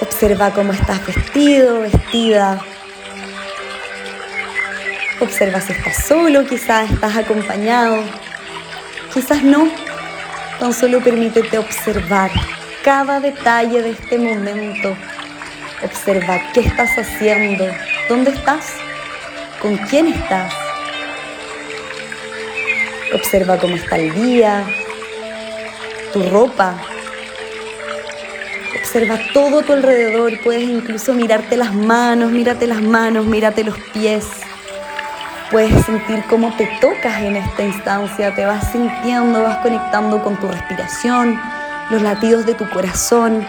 Observa 0.02 0.50
cómo 0.50 0.74
estás 0.74 1.06
vestido, 1.06 1.80
vestida. 1.80 2.60
Observa 5.18 5.62
si 5.62 5.72
estás 5.72 6.04
solo, 6.04 6.44
quizás 6.46 6.90
estás 6.90 7.16
acompañado, 7.16 8.04
quizás 9.14 9.42
no. 9.42 9.70
Tan 10.60 10.74
solo 10.74 11.00
permítete 11.00 11.56
observar 11.56 12.30
cada 12.84 13.20
detalle 13.20 13.80
de 13.80 13.90
este 13.92 14.18
momento. 14.18 14.94
Observa 15.82 16.38
qué 16.52 16.60
estás 16.60 16.90
haciendo, 16.98 17.64
dónde 18.12 18.30
estás, 18.30 18.74
con 19.62 19.74
quién 19.88 20.08
estás. 20.08 20.52
Observa 23.14 23.56
cómo 23.56 23.74
está 23.74 23.96
el 23.96 24.12
día, 24.12 24.66
tu 26.12 26.22
ropa. 26.24 26.74
Observa 28.78 29.18
todo 29.32 29.62
tu 29.62 29.72
alrededor. 29.72 30.38
Puedes 30.44 30.64
incluso 30.64 31.14
mirarte 31.14 31.56
las 31.56 31.72
manos, 31.72 32.30
mírate 32.30 32.66
las 32.66 32.82
manos, 32.82 33.24
mírate 33.24 33.64
los 33.64 33.78
pies. 33.94 34.26
Puedes 35.50 35.82
sentir 35.86 36.22
cómo 36.28 36.54
te 36.56 36.66
tocas 36.82 37.22
en 37.22 37.36
esta 37.36 37.62
instancia, 37.62 38.34
te 38.34 38.44
vas 38.44 38.72
sintiendo, 38.72 39.42
vas 39.42 39.58
conectando 39.58 40.22
con 40.22 40.36
tu 40.36 40.48
respiración, 40.48 41.40
los 41.88 42.02
latidos 42.02 42.44
de 42.44 42.52
tu 42.52 42.68
corazón. 42.68 43.46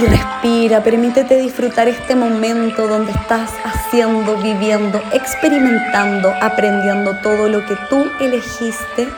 Y 0.00 0.06
respira, 0.06 0.82
permítete 0.82 1.36
disfrutar 1.36 1.86
este 1.86 2.14
momento 2.16 2.88
donde 2.88 3.12
estás 3.12 3.50
haciendo, 3.64 4.36
viviendo, 4.38 5.02
experimentando, 5.12 6.32
aprendiendo 6.40 7.20
todo 7.20 7.48
lo 7.48 7.66
que 7.66 7.76
tú 7.90 8.10
elegiste 8.18 9.08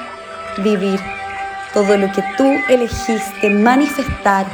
vivir, 0.59 0.99
todo 1.73 1.97
lo 1.97 2.11
que 2.11 2.25
tú 2.37 2.53
elegiste 2.69 3.49
manifestar, 3.51 4.47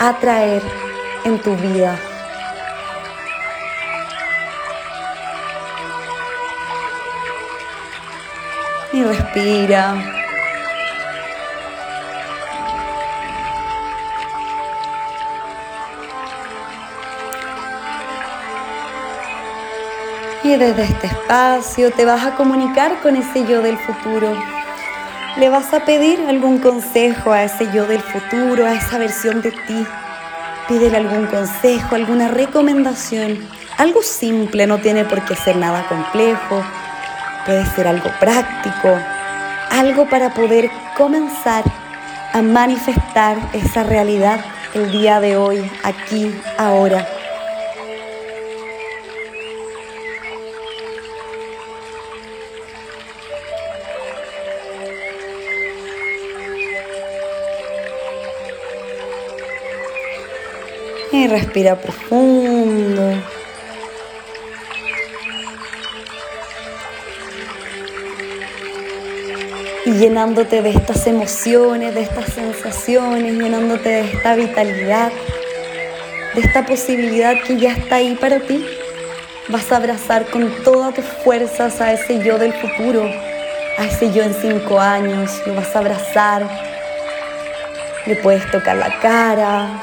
atraer 0.00 0.62
en 1.24 1.38
tu 1.38 1.54
vida. 1.56 1.96
y 8.96 9.02
respira. 9.02 10.25
Desde 20.46 20.84
este 20.84 21.06
espacio 21.08 21.90
te 21.90 22.04
vas 22.04 22.24
a 22.24 22.34
comunicar 22.36 23.00
con 23.02 23.16
ese 23.16 23.46
yo 23.46 23.62
del 23.62 23.76
futuro. 23.76 24.32
Le 25.36 25.48
vas 25.48 25.74
a 25.74 25.84
pedir 25.84 26.20
algún 26.28 26.58
consejo 26.58 27.32
a 27.32 27.44
ese 27.44 27.70
yo 27.72 27.86
del 27.86 28.00
futuro, 28.00 28.64
a 28.64 28.72
esa 28.72 28.96
versión 28.98 29.42
de 29.42 29.50
ti. 29.50 29.86
Pídele 30.68 30.96
algún 30.96 31.26
consejo, 31.26 31.94
alguna 31.94 32.28
recomendación. 32.28 33.46
Algo 33.76 34.02
simple, 34.02 34.66
no 34.66 34.78
tiene 34.78 35.04
por 35.04 35.24
qué 35.24 35.36
ser 35.36 35.56
nada 35.56 35.86
complejo 35.88 36.62
puede 37.46 37.64
ser 37.64 37.86
algo 37.86 38.10
práctico, 38.18 38.98
algo 39.70 40.08
para 40.10 40.34
poder 40.34 40.68
comenzar 40.96 41.64
a 42.32 42.42
manifestar 42.42 43.38
esa 43.52 43.84
realidad 43.84 44.40
el 44.74 44.90
día 44.90 45.20
de 45.20 45.36
hoy, 45.36 45.70
aquí, 45.84 46.34
ahora. 46.58 47.06
Y 61.16 61.28
respira 61.28 61.76
profundo. 61.76 63.10
Y 69.86 69.92
llenándote 69.92 70.60
de 70.60 70.70
estas 70.70 71.06
emociones, 71.06 71.94
de 71.94 72.02
estas 72.02 72.34
sensaciones, 72.34 73.32
llenándote 73.32 73.88
de 73.88 74.00
esta 74.02 74.34
vitalidad, 74.34 75.10
de 76.34 76.40
esta 76.42 76.66
posibilidad 76.66 77.42
que 77.46 77.56
ya 77.56 77.72
está 77.72 77.96
ahí 77.96 78.14
para 78.16 78.40
ti. 78.40 78.66
Vas 79.48 79.72
a 79.72 79.76
abrazar 79.76 80.26
con 80.26 80.50
todas 80.64 80.94
tus 80.94 81.06
fuerzas 81.24 81.80
a 81.80 81.94
ese 81.94 82.22
yo 82.22 82.38
del 82.38 82.52
futuro, 82.52 83.10
a 83.78 83.84
ese 83.86 84.12
yo 84.12 84.22
en 84.22 84.34
cinco 84.34 84.78
años. 84.78 85.32
Lo 85.46 85.54
vas 85.54 85.74
a 85.74 85.78
abrazar. 85.78 86.46
Le 88.04 88.16
puedes 88.16 88.48
tocar 88.50 88.76
la 88.76 89.00
cara, 89.00 89.82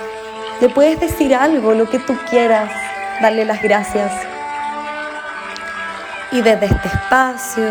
le 0.64 0.70
puedes 0.70 0.98
decir 0.98 1.36
algo, 1.36 1.74
lo 1.74 1.90
que 1.90 2.00
tú 2.00 2.18
quieras, 2.30 2.72
darle 3.22 3.44
las 3.44 3.62
gracias. 3.62 4.14
Y 6.32 6.42
desde 6.42 6.68
este 6.68 6.88
espacio 6.88 7.66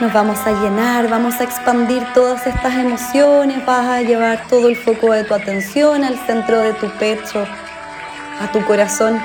nos 0.00 0.10
vamos 0.14 0.38
a 0.46 0.52
llenar, 0.52 1.10
vamos 1.10 1.38
a 1.38 1.44
expandir 1.44 2.02
todas 2.14 2.46
estas 2.46 2.76
emociones, 2.76 3.62
vas 3.66 3.86
a 3.86 4.00
llevar 4.00 4.48
todo 4.48 4.70
el 4.70 4.76
foco 4.76 5.12
de 5.12 5.24
tu 5.24 5.34
atención 5.34 6.02
al 6.02 6.18
centro 6.20 6.58
de 6.60 6.72
tu 6.72 6.88
pecho, 6.92 7.46
a 8.40 8.50
tu 8.52 8.64
corazón. 8.64 9.22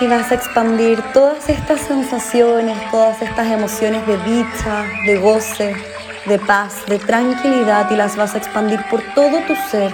Y 0.00 0.06
vas 0.06 0.32
a 0.32 0.36
expandir 0.36 1.02
todas 1.12 1.50
estas 1.50 1.82
sensaciones, 1.82 2.78
todas 2.90 3.20
estas 3.20 3.48
emociones 3.48 4.06
de 4.06 4.16
dicha, 4.24 4.84
de 5.04 5.18
goce, 5.18 5.76
de 6.28 6.38
paz, 6.38 6.84
de 6.86 6.98
tranquilidad 6.98 7.90
y 7.90 7.96
las 7.96 8.16
vas 8.16 8.34
a 8.34 8.38
expandir 8.38 8.80
por 8.90 9.02
todo 9.14 9.40
tu 9.46 9.54
ser, 9.70 9.92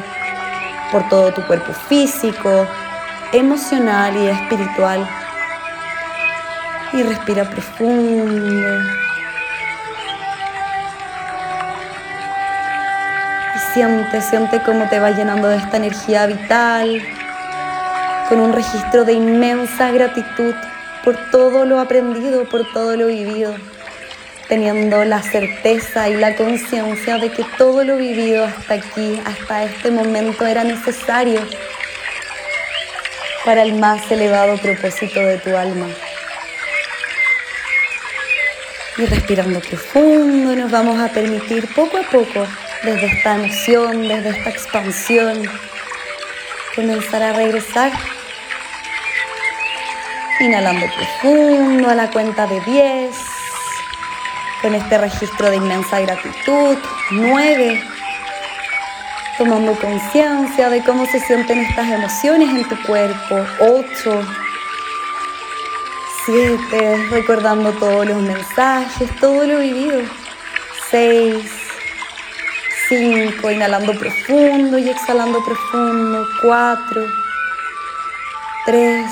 por 0.91 1.09
todo 1.09 1.32
tu 1.32 1.47
cuerpo 1.47 1.72
físico, 1.89 2.66
emocional 3.32 4.16
y 4.16 4.26
espiritual 4.28 5.09
y 6.93 7.03
respira 7.03 7.45
profundo. 7.51 8.82
Y 13.55 13.59
siente, 13.72 14.20
siente 14.20 14.62
cómo 14.62 14.89
te 14.89 15.01
va 15.01 15.11
llenando 15.11 15.49
de 15.49 15.57
esta 15.57 15.76
energía 15.76 16.26
vital, 16.26 17.03
con 18.28 18.41
un 18.41 18.53
registro 18.53 19.05
de 19.05 19.12
inmensa 19.12 19.91
gratitud 19.91 20.55
por 21.05 21.16
todo 21.30 21.64
lo 21.64 21.80
aprendido, 21.80 22.49
por 22.49 22.62
todo 22.72 22.97
lo 22.97 23.07
vivido, 23.07 23.55
teniendo 24.49 25.05
la 25.05 25.22
certeza 25.22 26.09
y 26.09 26.14
la 26.14 26.36
conciencia 26.36 27.18
de 27.18 27.30
que 27.30 27.45
todo 27.57 27.84
lo 27.84 27.97
vivido 27.97 28.45
hasta 28.45 28.74
aquí, 28.74 29.20
hasta 29.24 29.64
este 29.64 29.90
momento, 29.90 30.47
era 30.47 30.64
necesario 30.64 31.40
para 33.45 33.62
el 33.62 33.74
más 33.74 34.11
elevado 34.11 34.57
propósito 34.59 35.20
de 35.20 35.38
tu 35.38 35.57
alma. 35.57 35.86
Y 38.97 39.07
respirando 39.07 39.61
profundo 39.61 40.55
nos 40.55 40.70
vamos 40.70 41.01
a 41.01 41.09
permitir 41.09 41.66
poco 41.74 41.99
a 41.99 42.03
poco, 42.03 42.47
desde 42.82 43.07
esta 43.07 43.34
emoción, 43.34 44.07
desde 44.07 44.30
esta 44.30 44.51
expansión, 44.51 45.42
comenzar 46.76 47.22
a 47.22 47.32
regresar. 47.32 47.92
Inhalando 50.40 50.86
profundo 50.95 51.90
a 51.90 51.95
la 51.95 52.11
cuenta 52.11 52.47
de 52.47 52.61
10, 52.61 53.34
con 54.64 54.74
este 54.74 54.96
registro 54.96 55.50
de 55.50 55.56
inmensa 55.56 56.00
gratitud. 56.00 56.78
9, 57.10 57.84
tomando 59.36 59.74
conciencia 59.74 60.70
de 60.70 60.82
cómo 60.82 61.04
se 61.04 61.20
sienten 61.20 61.58
estas 61.58 61.86
emociones 61.90 62.48
en 62.48 62.66
tu 62.66 62.82
cuerpo. 62.86 63.44
8, 63.60 64.26
Siete, 66.24 67.06
recordando 67.10 67.72
todos 67.72 68.06
los 68.06 68.22
mensajes, 68.22 69.14
todo 69.20 69.46
lo 69.46 69.58
vivido. 69.58 70.00
Seis, 70.90 71.44
cinco, 72.88 73.50
inhalando 73.50 73.92
profundo 73.92 74.78
y 74.78 74.88
exhalando 74.88 75.44
profundo. 75.44 76.26
Cuatro, 76.40 77.02
tres, 78.64 79.10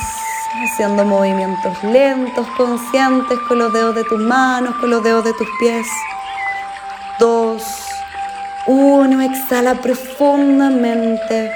haciendo 0.65 1.05
movimientos 1.05 1.83
lentos, 1.85 2.47
conscientes 2.57 3.39
con 3.49 3.59
los 3.59 3.73
dedos 3.73 3.95
de 3.95 4.05
tus 4.05 4.21
manos, 4.21 4.75
con 4.77 4.91
los 4.91 5.03
dedos 5.03 5.25
de 5.25 5.33
tus 5.35 5.49
pies. 5.59 5.87
Dos, 7.19 7.63
uno, 8.67 9.21
exhala 9.21 9.75
profundamente. 9.75 11.53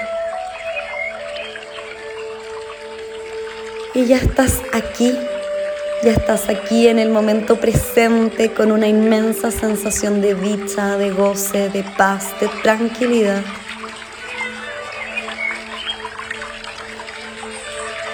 Y 3.93 4.05
ya 4.05 4.17
estás 4.17 4.61
aquí 4.73 5.17
ya 6.03 6.11
estás 6.11 6.47
aquí 6.47 6.87
en 6.87 6.99
el 6.99 7.09
momento 7.09 7.55
presente 7.55 8.53
con 8.53 8.71
una 8.71 8.87
inmensa 8.87 9.49
sensación 9.49 10.21
de 10.21 10.35
dicha, 10.35 10.95
de 10.95 11.09
goce, 11.09 11.69
de 11.69 11.83
paz, 11.97 12.39
de 12.39 12.47
tranquilidad. 12.61 13.41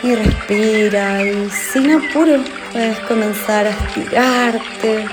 Y 0.03 0.15
respira 0.15 1.23
y 1.23 1.49
sin 1.49 1.91
apuro 1.91 2.43
puedes 2.73 2.99
comenzar 3.01 3.67
a 3.67 3.69
estirarte, 3.69 5.05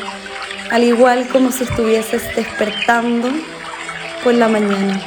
al 0.68 0.82
igual 0.82 1.28
como 1.28 1.52
si 1.52 1.62
estuvieses 1.62 2.22
despertando 2.34 3.30
por 4.24 4.34
la 4.34 4.48
mañana. 4.48 5.00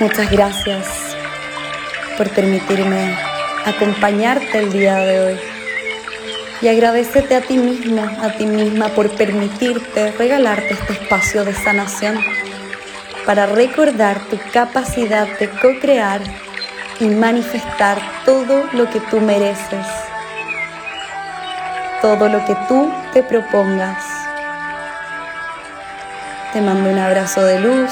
Muchas 0.00 0.30
gracias 0.30 0.86
por 2.16 2.30
permitirme 2.30 3.14
acompañarte 3.66 4.60
el 4.60 4.72
día 4.72 4.96
de 4.96 5.20
hoy. 5.20 5.40
Y 6.62 6.68
agradecete 6.68 7.36
a 7.36 7.42
ti 7.42 7.58
misma, 7.58 8.16
a 8.22 8.32
ti 8.32 8.46
misma 8.46 8.88
por 8.88 9.10
permitirte 9.10 10.12
regalarte 10.12 10.72
este 10.72 10.94
espacio 10.94 11.44
de 11.44 11.52
sanación 11.52 12.18
para 13.26 13.46
recordar 13.46 14.18
tu 14.28 14.38
capacidad 14.52 15.26
de 15.38 15.48
co-crear 15.48 16.20
y 16.98 17.06
manifestar 17.06 17.98
todo 18.24 18.64
lo 18.72 18.88
que 18.90 19.00
tú 19.00 19.20
mereces, 19.20 19.86
todo 22.02 22.28
lo 22.28 22.44
que 22.44 22.56
tú 22.68 22.92
te 23.12 23.22
propongas. 23.22 24.04
Te 26.52 26.60
mando 26.60 26.90
un 26.90 26.98
abrazo 26.98 27.42
de 27.44 27.60
luz 27.60 27.90